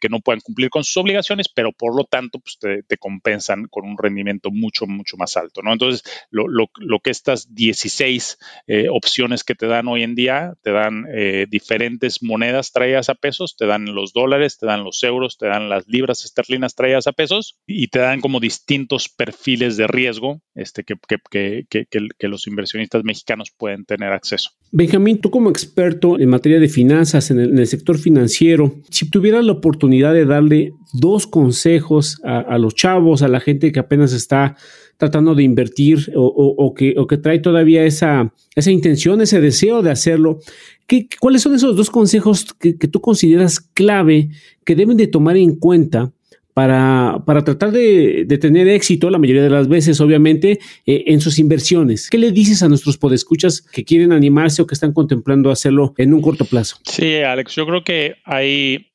que 0.00 0.08
no 0.08 0.20
puedan 0.20 0.40
cumplir 0.40 0.70
con 0.70 0.84
sus 0.84 0.96
obligaciones, 0.98 1.48
pero 1.48 1.72
por 1.72 1.96
lo 1.96 2.04
tanto 2.04 2.38
pues, 2.38 2.58
te, 2.58 2.96
compensan 2.98 3.66
con 3.68 3.84
un 3.84 3.96
rendimiento 3.98 4.50
mucho, 4.50 4.86
mucho 4.86 5.16
más 5.16 5.36
alto. 5.36 5.62
¿no? 5.62 5.72
Entonces, 5.72 6.02
lo, 6.30 6.46
lo, 6.46 6.70
lo 6.76 7.00
que 7.00 7.10
estas 7.10 7.54
16 7.66 8.38
eh, 8.66 8.88
opciones 8.90 9.44
que 9.44 9.54
te 9.54 9.66
dan 9.66 9.86
hoy 9.86 10.02
en 10.02 10.16
día. 10.16 10.54
Te 10.62 10.72
dan 10.72 11.06
eh, 11.14 11.46
diferentes 11.48 12.22
monedas 12.22 12.72
traídas 12.72 13.08
a 13.08 13.14
pesos, 13.14 13.56
te 13.56 13.66
dan 13.66 13.94
los 13.94 14.12
dólares, 14.12 14.58
te 14.58 14.66
dan 14.66 14.82
los 14.82 15.02
euros, 15.04 15.38
te 15.38 15.46
dan 15.46 15.68
las 15.68 15.86
libras 15.86 16.24
esterlinas 16.24 16.74
traídas 16.74 17.06
a 17.06 17.12
pesos 17.12 17.58
y 17.66 17.88
te 17.88 18.00
dan 18.00 18.20
como 18.20 18.40
distintos 18.40 19.08
perfiles 19.08 19.76
de 19.76 19.86
riesgo 19.86 20.42
este, 20.54 20.82
que, 20.82 20.96
que, 21.30 21.66
que, 21.68 21.86
que 22.18 22.28
los 22.28 22.46
inversionistas 22.48 23.04
mexicanos 23.04 23.52
pueden 23.56 23.84
tener 23.84 24.12
acceso. 24.12 24.50
Benjamín, 24.72 25.20
tú 25.20 25.30
como 25.30 25.50
experto 25.50 26.18
en 26.18 26.30
materia 26.30 26.58
de 26.58 26.68
finanzas, 26.68 27.30
en 27.30 27.38
el, 27.38 27.66
sector 27.66 27.98
financiero, 27.98 28.74
si 28.90 29.08
tuvieras 29.08 29.44
la 29.44 29.52
oportunidad 29.52 30.14
de 30.14 30.24
darle 30.24 30.72
dos 30.94 31.26
consejos 31.26 32.18
a, 32.24 32.38
a 32.38 32.58
los 32.58 32.74
chavos, 32.74 33.22
a 33.22 33.28
la 33.28 33.40
gente 33.40 33.70
que 33.70 33.80
apenas 33.80 34.14
está 34.14 34.56
tratando 35.02 35.34
de 35.34 35.42
invertir 35.42 36.12
o, 36.14 36.74
que, 36.74 36.94
que, 37.08 37.16
trae 37.16 37.40
todavía 37.40 37.84
esa, 37.84 38.32
esa, 38.54 38.70
intención, 38.70 39.20
ese 39.20 39.40
deseo 39.40 39.82
de 39.82 39.90
hacerlo. 39.90 40.38
¿Qué, 40.86 41.08
¿Cuáles 41.18 41.42
son 41.42 41.56
esos 41.56 41.74
dos 41.74 41.90
consejos 41.90 42.54
que, 42.54 42.74
tú 42.74 43.00
consideras 43.00 43.58
clave 43.58 44.28
que 44.64 44.76
deben 44.76 44.96
de 44.96 45.08
tomar 45.08 45.36
en 45.36 45.56
cuenta 45.56 46.12
para, 46.54 47.20
para 47.26 47.42
tratar 47.42 47.72
de, 47.72 48.26
tener 48.40 48.68
éxito, 48.68 49.10
la 49.10 49.18
mayoría 49.18 49.42
de 49.42 49.50
las 49.50 49.66
veces, 49.66 50.00
obviamente, 50.00 50.60
eh, 50.86 51.02
en 51.08 51.20
sus 51.20 51.40
inversiones? 51.40 52.08
¿Qué 52.08 52.18
le 52.18 52.30
dices 52.30 52.62
a 52.62 52.68
nuestros 52.68 52.96
podescuchas 52.96 53.60
que 53.60 53.82
quieren 53.82 54.12
animarse 54.12 54.62
o 54.62 54.68
que 54.68 54.74
están 54.74 54.92
contemplando 54.92 55.50
hacerlo 55.50 55.94
en 55.96 56.14
un 56.14 56.22
corto 56.22 56.44
plazo? 56.44 56.76
Sí, 56.84 57.16
Alex, 57.16 57.56
yo 57.56 57.66
creo 57.66 57.82
que 57.82 58.14
hay, 58.24 58.92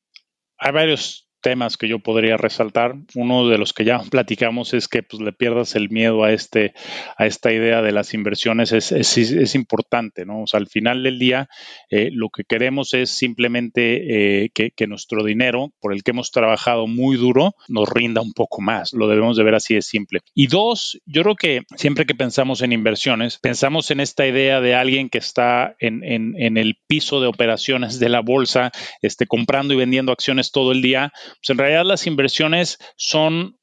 hay 0.56 0.72
varios 0.72 1.27
temas 1.40 1.76
que 1.76 1.88
yo 1.88 1.98
podría 1.98 2.36
resaltar. 2.36 2.96
Uno 3.14 3.48
de 3.48 3.58
los 3.58 3.72
que 3.72 3.84
ya 3.84 3.98
platicamos 4.10 4.74
es 4.74 4.88
que 4.88 5.02
pues, 5.02 5.22
le 5.22 5.32
pierdas 5.32 5.74
el 5.74 5.90
miedo 5.90 6.24
a, 6.24 6.32
este, 6.32 6.74
a 7.16 7.26
esta 7.26 7.52
idea 7.52 7.82
de 7.82 7.92
las 7.92 8.14
inversiones. 8.14 8.72
Es, 8.72 8.92
es, 8.92 9.54
importante, 9.54 10.24
¿no? 10.24 10.42
O 10.42 10.46
sea, 10.46 10.58
al 10.58 10.68
final 10.68 11.02
del 11.02 11.18
día, 11.18 11.48
eh, 11.90 12.10
lo 12.12 12.28
que 12.28 12.44
queremos 12.44 12.94
es 12.94 13.10
simplemente 13.10 14.44
eh, 14.44 14.50
que, 14.50 14.86
nuestro 14.86 15.24
dinero, 15.24 15.72
por 15.80 15.92
el 15.92 16.02
que 16.02 16.12
hemos 16.12 16.30
trabajado 16.30 16.86
muy 16.86 17.16
duro, 17.16 17.54
nos 17.68 17.88
rinda 17.88 18.20
un 18.20 18.32
poco 18.32 18.60
más. 18.60 18.92
Lo 18.92 19.08
debemos 19.08 19.36
de 19.36 19.44
ver 19.44 19.54
así 19.54 19.74
de 19.74 19.82
simple. 19.82 20.20
Y 20.34 20.46
dos, 20.46 21.00
yo 21.06 21.22
creo 21.22 21.34
que 21.34 21.62
siempre 21.76 22.06
que 22.06 22.14
pensamos 22.14 22.62
en 22.62 22.72
inversiones, 22.72 23.38
pensamos 23.38 23.90
en 23.90 24.00
esta 24.00 24.26
idea 24.26 24.60
de 24.60 24.74
alguien 24.74 25.08
que 25.08 25.18
está 25.18 25.76
en, 25.78 26.04
en, 26.04 26.34
en 26.38 26.56
el 26.56 26.78
piso 26.86 27.20
de 27.20 27.26
operaciones 27.26 27.98
de 27.98 28.08
la 28.08 28.20
bolsa, 28.20 28.70
este, 29.02 29.26
comprando 29.26 29.74
y 29.74 29.76
vendiendo 29.76 30.12
acciones 30.12 30.52
todo 30.52 30.72
el 30.72 30.82
día 30.82 31.12
pues 31.36 31.50
en 31.50 31.58
realidad 31.58 31.84
las 31.84 32.06
inversiones 32.06 32.78
son 32.96 33.58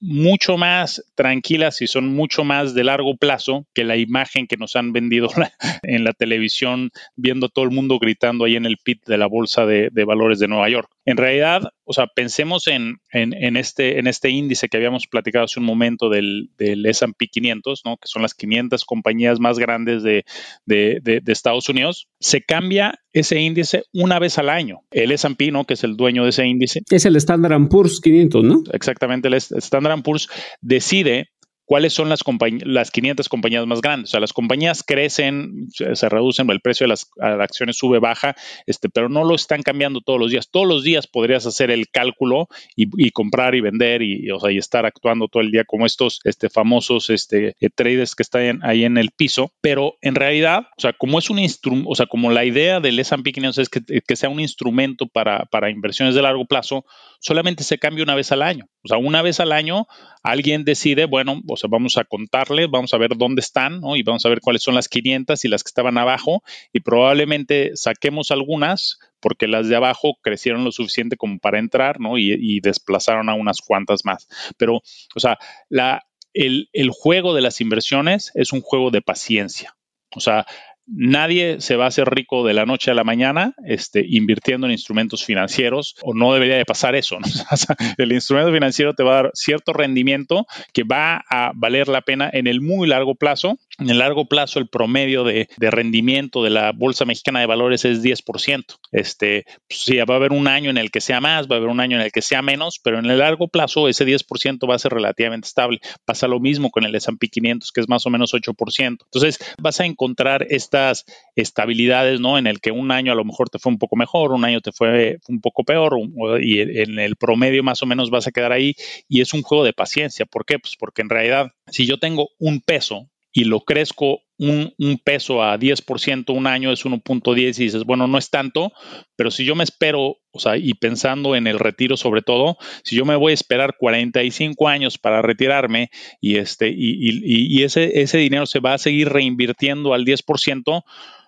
mucho 0.00 0.56
más 0.56 1.04
tranquilas 1.14 1.82
y 1.82 1.86
son 1.86 2.08
mucho 2.08 2.42
más 2.42 2.74
de 2.74 2.84
largo 2.84 3.16
plazo 3.16 3.66
que 3.74 3.84
la 3.84 3.96
imagen 3.96 4.46
que 4.46 4.56
nos 4.56 4.74
han 4.74 4.92
vendido 4.92 5.28
en 5.82 6.04
la 6.04 6.12
televisión, 6.14 6.90
viendo 7.16 7.48
todo 7.48 7.66
el 7.66 7.70
mundo 7.70 7.98
gritando 7.98 8.46
ahí 8.46 8.56
en 8.56 8.64
el 8.66 8.78
pit 8.78 9.04
de 9.06 9.18
la 9.18 9.26
bolsa 9.26 9.66
de, 9.66 9.90
valores 10.04 10.38
de 10.38 10.48
Nueva 10.48 10.70
York. 10.70 10.90
En 11.06 11.16
realidad, 11.16 11.62
o 11.84 11.92
sea, 11.92 12.06
pensemos 12.14 12.66
en, 12.66 12.98
en, 13.12 13.56
este, 13.56 13.98
en 13.98 14.06
este 14.06 14.30
índice 14.30 14.68
que 14.68 14.76
habíamos 14.76 15.06
platicado 15.06 15.46
hace 15.46 15.58
un 15.58 15.66
momento 15.66 16.10
del, 16.10 16.50
del 16.58 16.84
S&P 16.86 17.26
500, 17.26 17.82
¿no? 17.84 17.96
que 17.96 18.06
son 18.06 18.22
las 18.22 18.34
500 18.34 18.84
compañías 18.84 19.40
más 19.40 19.58
grandes 19.58 20.02
de, 20.02 20.24
de, 20.66 21.00
de, 21.02 21.22
Estados 21.32 21.68
Unidos. 21.68 22.08
Se 22.20 22.42
cambia 22.42 22.98
ese 23.12 23.40
índice 23.40 23.84
una 23.92 24.18
vez 24.18 24.38
al 24.38 24.50
año. 24.50 24.80
El 24.90 25.10
S&P, 25.12 25.50
¿no? 25.50 25.64
que 25.64 25.74
es 25.74 25.84
el 25.84 25.96
dueño 25.96 26.24
de 26.24 26.30
ese 26.30 26.46
índice. 26.46 26.82
Es 26.90 27.06
el 27.06 27.16
Standard 27.16 27.68
Poor's 27.68 28.00
500, 28.00 28.44
¿no? 28.44 28.62
Exactamente, 28.72 29.28
el 29.28 29.34
Standard 29.34 30.02
Poor's 30.02 30.28
decide 30.60 31.30
cuáles 31.70 31.92
son 31.92 32.08
las, 32.08 32.24
las 32.64 32.90
500 32.90 33.28
compañías 33.28 33.64
más 33.64 33.80
grandes. 33.80 34.10
O 34.10 34.12
sea, 34.14 34.18
las 34.18 34.32
compañías 34.32 34.82
crecen, 34.82 35.68
se, 35.70 36.08
reducen, 36.08 36.50
el 36.50 36.60
precio 36.60 36.82
de 36.82 36.88
las, 36.88 37.08
acciones 37.16 37.76
sube, 37.76 38.00
baja, 38.00 38.34
este, 38.66 38.88
pero 38.88 39.08
no 39.08 39.22
lo 39.22 39.36
están 39.36 39.62
cambiando 39.62 40.00
todos 40.00 40.18
los 40.18 40.32
días. 40.32 40.50
Todos 40.50 40.66
los 40.66 40.82
días 40.82 41.06
podrías 41.06 41.46
hacer 41.46 41.70
el 41.70 41.88
cálculo 41.88 42.48
y, 42.74 43.12
comprar 43.12 43.54
y 43.54 43.60
vender 43.60 44.02
y, 44.02 44.32
o 44.32 44.40
sea, 44.40 44.50
y 44.50 44.58
estar 44.58 44.84
actuando 44.84 45.28
todo 45.28 45.44
el 45.44 45.52
día 45.52 45.62
como 45.64 45.86
estos 45.86 46.18
este, 46.24 46.50
famosos 46.50 47.08
este, 47.08 47.54
eh, 47.60 47.70
traders 47.72 48.16
que 48.16 48.24
están 48.24 48.64
ahí 48.64 48.82
en 48.82 48.98
el 48.98 49.12
piso. 49.12 49.52
Pero 49.60 49.94
en 50.00 50.16
realidad, 50.16 50.66
o 50.76 50.80
sea, 50.80 50.92
como 50.92 51.20
es 51.20 51.30
un 51.30 51.38
instrumento, 51.38 51.88
o 51.88 51.94
sea, 51.94 52.06
como 52.06 52.32
la 52.32 52.44
idea 52.44 52.80
del 52.80 52.98
S&P 52.98 53.30
500 53.30 53.58
es 53.58 53.68
que, 53.68 53.80
que 54.00 54.16
sea 54.16 54.28
un 54.28 54.40
instrumento 54.40 55.06
para, 55.06 55.44
para 55.44 55.70
inversiones 55.70 56.16
de 56.16 56.22
largo 56.22 56.46
plazo, 56.46 56.84
solamente 57.20 57.62
se 57.62 57.78
cambia 57.78 58.02
una 58.02 58.14
vez 58.14 58.32
al 58.32 58.42
año. 58.42 58.66
O 58.82 58.88
sea, 58.88 58.98
una 58.98 59.22
vez 59.22 59.40
al 59.40 59.52
año 59.52 59.86
alguien 60.22 60.64
decide, 60.64 61.04
bueno, 61.04 61.40
o 61.46 61.56
sea, 61.56 61.68
vamos 61.70 61.96
a 61.98 62.04
contarle, 62.04 62.66
vamos 62.66 62.92
a 62.94 62.98
ver 62.98 63.16
dónde 63.16 63.40
están, 63.40 63.80
¿no? 63.80 63.96
Y 63.96 64.02
vamos 64.02 64.24
a 64.26 64.28
ver 64.28 64.40
cuáles 64.40 64.62
son 64.62 64.74
las 64.74 64.88
500 64.88 65.44
y 65.44 65.48
las 65.48 65.62
que 65.62 65.68
estaban 65.68 65.98
abajo 65.98 66.42
y 66.72 66.80
probablemente 66.80 67.76
saquemos 67.76 68.30
algunas 68.30 68.98
porque 69.20 69.46
las 69.46 69.68
de 69.68 69.76
abajo 69.76 70.18
crecieron 70.22 70.64
lo 70.64 70.72
suficiente 70.72 71.16
como 71.16 71.38
para 71.38 71.58
entrar, 71.58 72.00
¿no? 72.00 72.16
Y, 72.18 72.60
desplazaron 72.60 73.28
a 73.28 73.34
unas 73.34 73.60
cuantas 73.60 74.04
más. 74.04 74.26
Pero, 74.56 74.76
o 75.14 75.20
sea, 75.20 75.38
la, 75.68 76.06
el, 76.32 76.70
el 76.72 76.90
juego 76.90 77.34
de 77.34 77.42
las 77.42 77.60
inversiones 77.60 78.32
es 78.34 78.52
un 78.52 78.62
juego 78.62 78.90
de 78.90 79.02
paciencia. 79.02 79.76
O 80.16 80.20
sea, 80.20 80.46
Nadie 80.92 81.60
se 81.60 81.76
va 81.76 81.84
a 81.84 81.88
hacer 81.88 82.08
rico 82.08 82.44
de 82.44 82.52
la 82.52 82.66
noche 82.66 82.90
a 82.90 82.94
la 82.94 83.04
mañana 83.04 83.54
este, 83.64 84.04
invirtiendo 84.08 84.66
en 84.66 84.72
instrumentos 84.72 85.24
financieros 85.24 85.94
o 86.02 86.14
no 86.14 86.32
debería 86.32 86.56
de 86.56 86.64
pasar 86.64 86.96
eso. 86.96 87.18
el 87.98 88.12
instrumento 88.12 88.52
financiero 88.52 88.94
te 88.94 89.04
va 89.04 89.12
a 89.12 89.22
dar 89.22 89.30
cierto 89.34 89.72
rendimiento 89.72 90.46
que 90.72 90.82
va 90.82 91.22
a 91.30 91.52
valer 91.54 91.88
la 91.88 92.00
pena 92.02 92.28
en 92.32 92.46
el 92.46 92.60
muy 92.60 92.88
largo 92.88 93.14
plazo 93.14 93.58
En 93.80 93.88
el 93.88 93.98
largo 93.98 94.26
plazo, 94.26 94.58
el 94.58 94.68
promedio 94.68 95.24
de, 95.24 95.48
rendimiento 95.58 96.44
de 96.44 96.50
la 96.50 96.72
Bolsa 96.72 97.06
Mexicana 97.06 97.40
de 97.40 97.46
Valores 97.46 97.86
es 97.86 98.02
10%. 98.02 98.64
Este, 98.92 99.44
pues, 99.66 99.80
sí, 99.84 99.96
va 99.96 100.14
a 100.14 100.16
haber 100.18 100.32
un 100.32 100.48
año 100.48 100.68
en 100.68 100.76
el 100.76 100.90
que 100.90 101.00
sea 101.00 101.20
más, 101.20 101.48
va 101.48 101.56
a 101.56 101.58
haber 101.58 101.70
un 101.70 101.80
año 101.80 101.96
en 101.96 102.02
el 102.02 102.12
que 102.12 102.20
sea 102.20 102.42
menos, 102.42 102.78
pero 102.82 102.98
en 102.98 103.06
el 103.06 103.18
largo 103.18 103.48
plazo 103.48 103.88
ese 103.88 104.04
10% 104.04 104.68
va 104.68 104.74
a 104.74 104.78
ser 104.78 104.92
relativamente 104.92 105.48
estable. 105.48 105.80
Pasa 106.04 106.28
lo 106.28 106.40
mismo 106.40 106.70
con 106.70 106.84
el 106.84 106.94
S&P 106.94 107.28
500, 107.28 107.72
que 107.72 107.80
es 107.80 107.88
más 107.88 108.04
o 108.04 108.10
menos 108.10 108.34
8%. 108.34 108.98
Entonces, 109.02 109.38
vas 109.58 109.80
a 109.80 109.86
encontrar 109.86 110.46
estas 110.50 111.06
estabilidades, 111.34 112.20
¿no? 112.20 112.36
En 112.36 112.46
el 112.46 112.60
que 112.60 112.72
un 112.72 112.90
año 112.90 113.12
a 113.12 113.16
lo 113.16 113.24
mejor 113.24 113.48
te 113.48 113.58
fue 113.58 113.72
un 113.72 113.78
poco 113.78 113.96
mejor, 113.96 114.32
un 114.32 114.44
año 114.44 114.60
te 114.60 114.72
fue 114.72 115.18
un 115.28 115.40
poco 115.40 115.64
peor, 115.64 115.98
y 116.42 116.60
en 116.60 116.98
el 116.98 117.16
promedio 117.16 117.62
más 117.62 117.82
o 117.82 117.86
menos 117.86 118.10
vas 118.10 118.26
a 118.26 118.32
quedar 118.32 118.52
ahí. 118.52 118.74
Y 119.08 119.22
es 119.22 119.32
un 119.32 119.42
juego 119.42 119.64
de 119.64 119.72
paciencia. 119.72 120.26
¿Por 120.26 120.44
qué? 120.44 120.58
Pues 120.58 120.76
porque 120.78 121.00
en 121.00 121.08
realidad, 121.08 121.52
si 121.68 121.86
yo 121.86 121.98
tengo 121.98 122.28
un 122.38 122.60
peso 122.60 123.08
y 123.32 123.44
lo 123.44 123.60
crezco 123.60 124.22
un, 124.38 124.72
peso 125.04 125.42
a 125.42 125.58
10% 125.58 126.34
un 126.34 126.46
año 126.46 126.72
es 126.72 126.84
1.10 126.84 127.38
y 127.38 127.64
dices, 127.64 127.84
bueno, 127.84 128.06
no 128.06 128.16
es 128.16 128.30
tanto, 128.30 128.72
pero 129.14 129.30
si 129.30 129.44
yo 129.44 129.54
me 129.54 129.64
espero, 129.64 130.16
o 130.30 130.38
sea, 130.38 130.56
y 130.56 130.72
pensando 130.74 131.36
en 131.36 131.46
el 131.46 131.58
retiro 131.58 131.98
sobre 131.98 132.22
todo, 132.22 132.56
si 132.82 132.96
yo 132.96 133.04
me 133.04 133.16
voy 133.16 133.32
a 133.32 133.34
esperar 133.34 133.76
45 133.76 134.68
años 134.68 134.96
para 134.96 135.20
retirarme 135.20 135.90
y, 136.20 136.36
este, 136.36 136.72
y, 136.74 137.62
ese, 137.62 138.00
ese 138.00 138.18
dinero 138.18 138.46
se 138.46 138.60
va 138.60 138.74
a 138.74 138.78
seguir 138.78 139.10
reinvirtiendo 139.10 139.92
al 139.92 140.06
10%, 140.06 140.84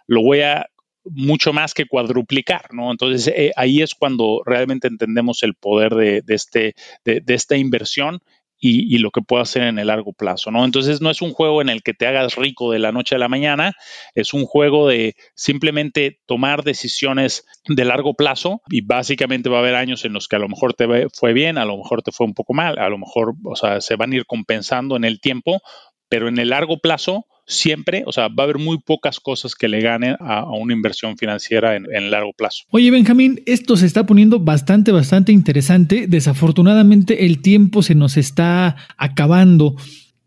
lo 0.06 0.22
voy 0.22 0.40
a 0.40 0.66
mucho 1.04 1.52
más 1.52 1.74
que 1.74 1.86
cuadruplicar, 1.86 2.72
¿no? 2.72 2.90
Entonces 2.90 3.32
eh, 3.36 3.52
ahí 3.56 3.82
es 3.82 3.94
cuando 3.94 4.42
realmente 4.44 4.88
entendemos 4.88 5.42
el 5.42 5.54
poder 5.54 5.94
de, 5.94 6.22
este, 6.28 6.74
de, 7.04 7.22
esta 7.26 7.56
inversión 7.56 8.20
y, 8.64 8.98
lo 8.98 9.10
que 9.10 9.22
puedo 9.22 9.42
hacer 9.42 9.64
en 9.64 9.80
el 9.80 9.88
largo 9.88 10.12
plazo, 10.12 10.52
¿no? 10.52 10.64
Entonces 10.64 11.00
no 11.00 11.10
es 11.10 11.20
un 11.20 11.32
juego 11.32 11.60
en 11.62 11.68
el 11.68 11.82
que 11.82 11.94
te 11.94 12.06
hagas 12.06 12.36
rico 12.36 12.70
de 12.70 12.78
la 12.78 12.92
noche 12.92 13.16
a 13.16 13.18
la 13.18 13.28
mañana, 13.28 13.72
es 14.14 14.32
un 14.34 14.44
juego 14.44 14.86
de 14.88 15.16
simplemente 15.34 16.20
tomar 16.26 16.62
decisiones 16.62 17.44
de 17.66 17.84
largo 17.84 18.14
plazo 18.14 18.62
y 18.70 18.82
básicamente 18.82 19.48
va 19.48 19.56
a 19.56 19.60
haber 19.60 19.74
años 19.74 20.04
en 20.04 20.12
los 20.12 20.28
que 20.28 20.36
a 20.36 20.38
lo 20.38 20.48
mejor 20.48 20.74
te 20.74 20.86
fue 21.12 21.32
bien, 21.32 21.58
a 21.58 21.64
lo 21.64 21.76
mejor 21.76 22.02
te 22.02 22.12
fue 22.12 22.24
un 22.24 22.34
poco 22.34 22.54
mal, 22.54 22.78
a 22.78 22.88
lo 22.88 22.98
mejor, 22.98 23.34
o 23.44 23.56
sea, 23.56 23.80
se 23.80 23.96
van 23.96 24.12
a 24.12 24.16
ir 24.16 24.26
compensando 24.26 24.94
en 24.94 25.02
el 25.02 25.20
tiempo, 25.20 25.60
pero 26.08 26.28
en 26.28 26.38
el 26.38 26.50
largo 26.50 26.78
plazo 26.78 27.26
siempre, 27.46 28.04
o 28.06 28.12
sea, 28.12 28.28
va 28.28 28.42
a 28.42 28.44
haber 28.44 28.58
muy 28.58 28.78
pocas 28.78 29.20
cosas 29.20 29.54
que 29.54 29.68
le 29.68 29.80
ganen 29.80 30.16
a, 30.20 30.44
una 30.50 30.72
inversión 30.72 31.16
financiera 31.16 31.76
en, 31.76 32.10
largo 32.10 32.32
plazo. 32.32 32.64
Oye, 32.70 32.90
Benjamín, 32.90 33.42
esto 33.46 33.76
se 33.76 33.86
está 33.86 34.06
poniendo 34.06 34.38
bastante, 34.40 34.92
bastante 34.92 35.32
interesante. 35.32 36.06
Desafortunadamente 36.06 37.24
el 37.26 37.40
tiempo 37.42 37.82
se 37.82 37.94
nos 37.94 38.16
está 38.16 38.76
acabando. 38.96 39.76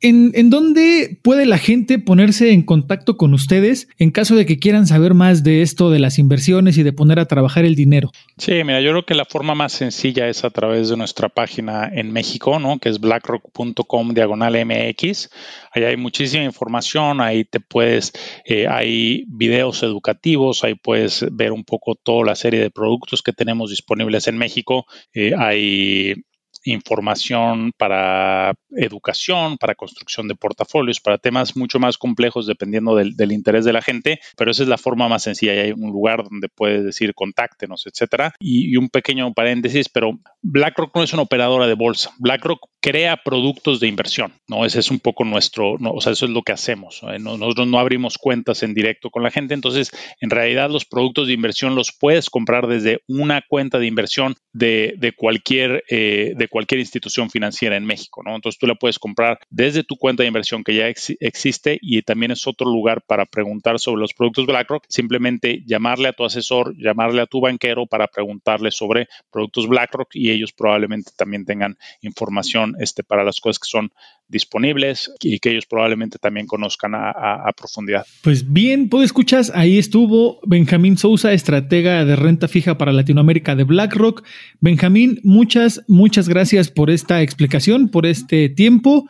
¿En, 0.01 0.49
dónde 0.49 1.19
puede 1.23 1.45
la 1.45 1.57
gente 1.57 1.99
ponerse 1.99 2.51
en 2.51 2.63
contacto 2.63 3.17
con 3.17 3.33
ustedes 3.33 3.87
en 3.97 4.11
caso 4.11 4.35
de 4.35 4.45
que 4.45 4.59
quieran 4.59 4.87
saber 4.87 5.13
más 5.13 5.43
de 5.43 5.61
esto 5.61 5.89
de 5.89 5.99
las 5.99 6.19
inversiones 6.19 6.77
y 6.77 6.83
de 6.83 6.93
poner 6.93 7.19
a 7.19 7.25
trabajar 7.25 7.65
el 7.65 7.75
dinero? 7.75 8.11
Sí, 8.37 8.63
mira, 8.63 8.81
yo 8.81 8.91
creo 8.91 9.05
que 9.05 9.15
la 9.15 9.25
forma 9.25 9.55
más 9.55 9.73
sencilla 9.73 10.27
es 10.27 10.43
a 10.43 10.49
través 10.49 10.89
de 10.89 10.97
nuestra 10.97 11.29
página 11.29 11.89
en 11.91 12.11
México, 12.11 12.59
¿no? 12.59 12.77
Que 12.77 12.89
es 12.89 12.99
blackrock.com 12.99 14.13
diagonal 14.13 14.65
MX. 14.65 15.29
Ahí 15.71 15.83
hay 15.83 15.97
muchísima 15.97 16.43
información, 16.43 17.21
ahí 17.21 17.45
te 17.45 17.59
puedes, 17.59 18.11
eh, 18.45 18.67
hay 18.67 19.25
videos 19.27 19.81
educativos, 19.81 20.63
ahí 20.63 20.75
puedes 20.75 21.25
ver 21.31 21.51
un 21.51 21.63
poco 21.63 21.95
toda 21.95 22.25
la 22.25 22.35
serie 22.35 22.59
de 22.59 22.69
productos 22.69 23.23
que 23.23 23.33
tenemos 23.33 23.69
disponibles 23.69 24.27
en 24.27 24.37
México. 24.37 24.85
Eh, 25.13 25.33
hay 25.37 26.15
información 26.63 27.71
para 27.77 28.53
educación, 28.71 29.57
para 29.57 29.75
construcción 29.75 30.27
de 30.27 30.35
portafolios, 30.35 30.99
para 30.99 31.17
temas 31.17 31.55
mucho 31.55 31.79
más 31.79 31.97
complejos 31.97 32.47
dependiendo 32.47 32.95
del, 32.95 33.31
interés 33.31 33.65
de 33.65 33.73
la 33.73 33.81
gente, 33.81 34.19
pero 34.37 34.51
esa 34.51 34.63
es 34.63 34.69
la 34.69 34.77
forma 34.77 35.07
más 35.07 35.23
sencilla. 35.23 35.53
hay 35.53 35.71
un 35.71 35.91
lugar 35.91 36.23
donde 36.23 36.49
puedes 36.49 36.83
decir 36.83 37.13
contáctenos, 37.13 37.85
etcétera. 37.85 38.33
Y, 38.39 38.75
un 38.75 38.89
pequeño 38.89 39.33
paréntesis, 39.33 39.87
pero 39.87 40.19
BlackRock 40.41 40.95
no 40.95 41.03
es 41.03 41.13
una 41.13 41.21
operadora 41.21 41.65
de 41.65 41.75
bolsa. 41.75 42.11
BlackRock 42.19 42.59
crea 42.81 43.17
productos 43.17 43.79
de 43.79 43.87
inversión, 43.87 44.33
¿no? 44.47 44.65
Ese 44.65 44.79
es 44.79 44.91
un 44.91 44.99
poco 44.99 45.23
nuestro, 45.23 45.73
o 45.73 46.01
sea, 46.01 46.11
eso 46.11 46.25
es 46.25 46.31
lo 46.31 46.43
que 46.43 46.51
hacemos. 46.51 47.01
Nosotros 47.19 47.67
no 47.67 47.79
abrimos 47.79 48.17
cuentas 48.17 48.63
en 48.63 48.73
directo 48.73 49.09
con 49.09 49.23
la 49.23 49.31
gente, 49.31 49.53
entonces 49.53 49.91
en 50.19 50.29
realidad 50.29 50.69
los 50.69 50.85
productos 50.85 51.27
de 51.27 51.33
inversión 51.33 51.73
los 51.73 51.91
puedes 51.97 52.29
comprar 52.29 52.67
desde 52.67 52.99
una 53.07 53.41
cuenta 53.47 53.79
de 53.79 53.87
inversión 53.87 54.35
de, 54.53 55.13
cualquier, 55.17 55.83
eh, 55.89 56.33
cualquier 56.47 56.79
institución 56.79 57.29
financiera 57.29 57.75
en 57.75 57.85
México, 57.85 58.21
¿no? 58.23 58.35
Entonces 58.35 58.59
tú 58.59 58.67
la 58.67 58.75
puedes 58.75 58.99
comprar 58.99 59.39
desde 59.49 59.83
tu 59.83 59.95
cuenta 59.97 60.23
de 60.23 60.27
inversión 60.27 60.63
que 60.63 60.75
ya 60.75 60.87
existe 60.87 61.77
y 61.81 62.01
también 62.01 62.31
es 62.31 62.47
otro 62.47 62.69
lugar 62.69 63.01
para 63.01 63.25
preguntar 63.25 63.79
sobre 63.79 64.01
los 64.01 64.13
productos 64.13 64.45
BlackRock. 64.45 64.85
Simplemente 64.89 65.63
llamarle 65.65 66.09
a 66.09 66.13
tu 66.13 66.25
asesor, 66.25 66.75
llamarle 66.77 67.21
a 67.21 67.25
tu 67.25 67.41
banquero 67.41 67.85
para 67.85 68.07
preguntarle 68.07 68.71
sobre 68.71 69.07
productos 69.31 69.67
BlackRock 69.67 70.09
y 70.13 70.31
ellos 70.31 70.53
probablemente 70.53 71.11
también 71.15 71.45
tengan 71.45 71.77
información 72.01 72.75
este, 72.79 73.03
para 73.03 73.23
las 73.23 73.39
cosas 73.39 73.59
que 73.59 73.69
son 73.69 73.91
disponibles 74.27 75.11
y 75.21 75.39
que 75.39 75.51
ellos 75.51 75.65
probablemente 75.65 76.17
también 76.17 76.47
conozcan 76.47 76.93
a, 76.95 77.51
profundidad. 77.55 78.05
Pues 78.23 78.51
bien, 78.51 78.89
pues 78.89 79.05
escuchas, 79.05 79.51
ahí 79.53 79.77
estuvo 79.77 80.39
Benjamín 80.45 80.97
Sousa, 80.97 81.33
estratega 81.33 82.03
de 82.05 82.15
renta 82.15 82.47
fija 82.47 82.77
para 82.77 82.91
Latinoamérica 82.91 83.55
de 83.55 83.63
BlackRock. 83.63 84.23
Benjamín, 84.59 85.19
muchas, 85.23 85.83
muchas 85.87 86.27
gracias 86.27 86.69
por 86.69 86.89
esta 86.89 87.21
explicación, 87.21 87.89
por 87.89 88.05
este 88.05 88.49
tiempo 88.49 89.07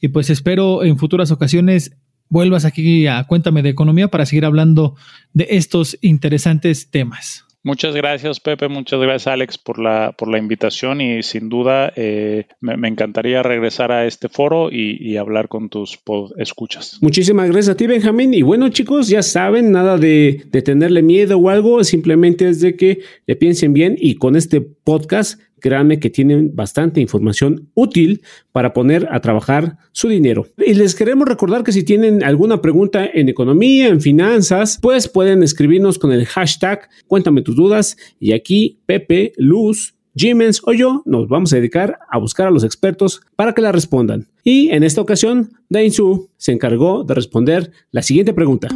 y 0.00 0.08
pues 0.08 0.30
espero 0.30 0.84
en 0.84 0.98
futuras 0.98 1.30
ocasiones 1.30 1.96
vuelvas 2.28 2.64
aquí 2.64 3.06
a 3.06 3.24
Cuéntame 3.24 3.62
de 3.62 3.70
Economía 3.70 4.08
para 4.08 4.26
seguir 4.26 4.44
hablando 4.44 4.96
de 5.32 5.46
estos 5.50 5.96
interesantes 6.02 6.90
temas. 6.90 7.45
Muchas 7.66 7.96
gracias, 7.96 8.38
Pepe. 8.38 8.68
Muchas 8.68 9.00
gracias, 9.00 9.26
Alex, 9.26 9.58
por 9.58 9.80
la, 9.80 10.14
por 10.16 10.28
la 10.28 10.38
invitación 10.38 11.00
y 11.00 11.24
sin 11.24 11.48
duda 11.48 11.92
eh, 11.96 12.46
me, 12.60 12.86
encantaría 12.86 13.42
regresar 13.42 13.90
a 13.90 14.06
este 14.06 14.28
foro 14.28 14.70
y, 14.70 15.16
hablar 15.16 15.48
con 15.48 15.68
tus 15.68 15.98
escuchas. 16.36 16.98
Muchísimas 17.00 17.50
gracias 17.50 17.74
a 17.74 17.76
ti, 17.76 17.88
Benjamín. 17.88 18.34
Y 18.34 18.42
bueno, 18.42 18.68
chicos, 18.68 19.08
ya 19.08 19.20
saben, 19.24 19.72
nada 19.72 19.98
de, 19.98 20.44
de 20.46 20.62
tenerle 20.62 21.02
miedo 21.02 21.38
o 21.38 21.50
algo, 21.50 21.82
simplemente 21.82 22.48
es 22.48 22.60
de 22.60 22.76
que 22.76 23.00
le 23.26 23.34
piensen 23.34 23.72
bien 23.72 23.96
y 23.98 24.14
con 24.14 24.36
este 24.36 24.60
podcast 24.60 25.40
créanme 25.60 26.00
que 26.00 26.10
tienen 26.10 26.54
bastante 26.54 27.00
información 27.00 27.70
útil 27.74 28.22
para 28.52 28.72
poner 28.72 29.08
a 29.10 29.20
trabajar 29.20 29.78
su 29.92 30.08
dinero. 30.08 30.46
Y 30.58 30.74
les 30.74 30.94
queremos 30.94 31.28
recordar 31.28 31.62
que 31.62 31.72
si 31.72 31.84
tienen 31.84 32.22
alguna 32.22 32.60
pregunta 32.60 33.06
en 33.06 33.28
economía, 33.28 33.88
en 33.88 34.00
finanzas, 34.00 34.78
pues 34.80 35.08
pueden 35.08 35.42
escribirnos 35.42 35.98
con 35.98 36.12
el 36.12 36.26
hashtag 36.26 36.88
Cuéntame 37.06 37.42
tus 37.42 37.56
dudas 37.56 37.96
y 38.18 38.32
aquí 38.32 38.80
Pepe, 38.86 39.32
Luz, 39.36 39.94
Jimens 40.14 40.62
o 40.64 40.72
yo 40.72 41.02
nos 41.04 41.28
vamos 41.28 41.52
a 41.52 41.56
dedicar 41.56 41.98
a 42.10 42.18
buscar 42.18 42.46
a 42.46 42.50
los 42.50 42.64
expertos 42.64 43.20
para 43.36 43.52
que 43.52 43.60
la 43.60 43.70
respondan. 43.70 44.28
Y 44.42 44.70
en 44.70 44.82
esta 44.82 45.00
ocasión, 45.00 45.50
Dainzu 45.68 46.30
se 46.36 46.52
encargó 46.52 47.04
de 47.04 47.14
responder 47.14 47.70
la 47.90 48.02
siguiente 48.02 48.32
pregunta. 48.32 48.68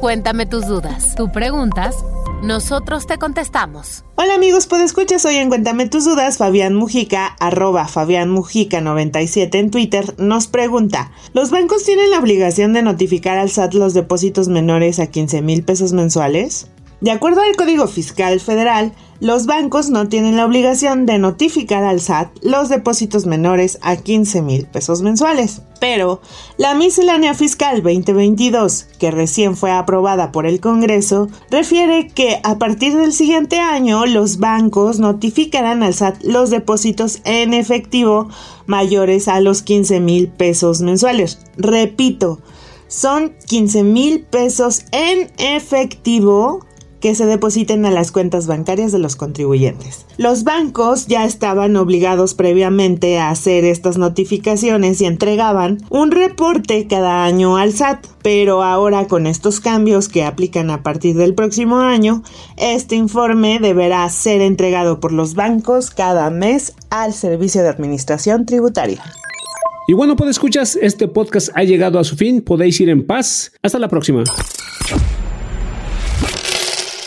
Cuéntame 0.00 0.46
tus 0.46 0.66
dudas. 0.66 1.14
Tú 1.16 1.30
preguntas 1.32 1.96
nosotros 2.42 3.06
te 3.06 3.18
contestamos. 3.18 4.04
Hola 4.16 4.34
amigos, 4.34 4.66
pues 4.66 4.82
escucha 4.82 5.16
hoy 5.24 5.36
en 5.36 5.48
Cuéntame 5.48 5.88
tus 5.88 6.04
dudas. 6.04 6.38
Fabián 6.38 6.74
Mujica, 6.74 7.26
arroba 7.40 7.88
Fabián 7.88 8.30
Mujica 8.30 8.80
97 8.80 9.58
en 9.58 9.70
Twitter, 9.70 10.14
nos 10.18 10.46
pregunta: 10.46 11.10
¿Los 11.32 11.50
bancos 11.50 11.84
tienen 11.84 12.10
la 12.10 12.18
obligación 12.18 12.72
de 12.72 12.82
notificar 12.82 13.38
al 13.38 13.50
SAT 13.50 13.74
los 13.74 13.94
depósitos 13.94 14.48
menores 14.48 14.98
a 15.00 15.06
15 15.06 15.42
mil 15.42 15.64
pesos 15.64 15.92
mensuales? 15.92 16.68
De 17.00 17.12
acuerdo 17.12 17.42
al 17.42 17.54
Código 17.54 17.86
Fiscal 17.86 18.40
Federal, 18.40 18.92
los 19.20 19.46
bancos 19.46 19.88
no 19.88 20.08
tienen 20.08 20.36
la 20.36 20.44
obligación 20.44 21.06
de 21.06 21.18
notificar 21.18 21.84
al 21.84 22.00
SAT 22.00 22.30
los 22.42 22.68
depósitos 22.68 23.24
menores 23.24 23.78
a 23.82 23.96
15 23.96 24.42
mil 24.42 24.66
pesos 24.66 25.02
mensuales. 25.02 25.62
Pero 25.80 26.20
la 26.56 26.74
miscelánea 26.74 27.34
fiscal 27.34 27.82
2022, 27.82 28.86
que 28.98 29.12
recién 29.12 29.56
fue 29.56 29.70
aprobada 29.70 30.32
por 30.32 30.44
el 30.44 30.60
Congreso, 30.60 31.28
refiere 31.50 32.08
que 32.08 32.40
a 32.42 32.58
partir 32.58 32.96
del 32.96 33.12
siguiente 33.12 33.60
año 33.60 34.04
los 34.06 34.38
bancos 34.38 34.98
notificarán 34.98 35.84
al 35.84 35.94
SAT 35.94 36.22
los 36.24 36.50
depósitos 36.50 37.20
en 37.24 37.54
efectivo 37.54 38.28
mayores 38.66 39.28
a 39.28 39.40
los 39.40 39.62
15 39.62 40.00
mil 40.00 40.28
pesos 40.28 40.80
mensuales. 40.80 41.38
Repito, 41.56 42.40
son 42.88 43.34
15 43.46 43.82
mil 43.84 44.22
pesos 44.22 44.84
en 44.92 45.30
efectivo 45.38 46.66
que 47.00 47.14
se 47.14 47.26
depositen 47.26 47.86
a 47.86 47.90
las 47.90 48.12
cuentas 48.12 48.46
bancarias 48.46 48.92
de 48.92 48.98
los 48.98 49.16
contribuyentes. 49.16 50.06
Los 50.16 50.44
bancos 50.44 51.06
ya 51.06 51.24
estaban 51.24 51.76
obligados 51.76 52.34
previamente 52.34 53.18
a 53.18 53.30
hacer 53.30 53.64
estas 53.64 53.98
notificaciones 53.98 55.00
y 55.00 55.06
entregaban 55.06 55.78
un 55.90 56.10
reporte 56.10 56.86
cada 56.86 57.24
año 57.24 57.56
al 57.56 57.72
SAT, 57.72 58.06
pero 58.22 58.62
ahora 58.62 59.06
con 59.06 59.26
estos 59.26 59.60
cambios 59.60 60.08
que 60.08 60.24
aplican 60.24 60.70
a 60.70 60.82
partir 60.82 61.16
del 61.16 61.34
próximo 61.34 61.78
año, 61.78 62.22
este 62.56 62.96
informe 62.96 63.58
deberá 63.60 64.08
ser 64.10 64.40
entregado 64.40 65.00
por 65.00 65.12
los 65.12 65.34
bancos 65.34 65.90
cada 65.90 66.30
mes 66.30 66.74
al 66.90 67.12
Servicio 67.12 67.62
de 67.62 67.68
Administración 67.68 68.46
Tributaria. 68.46 69.02
Y 69.88 69.94
bueno, 69.94 70.16
pues 70.16 70.28
escuchas, 70.28 70.78
este 70.80 71.08
podcast 71.08 71.48
ha 71.54 71.62
llegado 71.62 71.98
a 71.98 72.04
su 72.04 72.14
fin. 72.14 72.42
Podéis 72.42 72.78
ir 72.78 72.90
en 72.90 73.06
paz. 73.06 73.52
Hasta 73.62 73.78
la 73.78 73.88
próxima. 73.88 74.22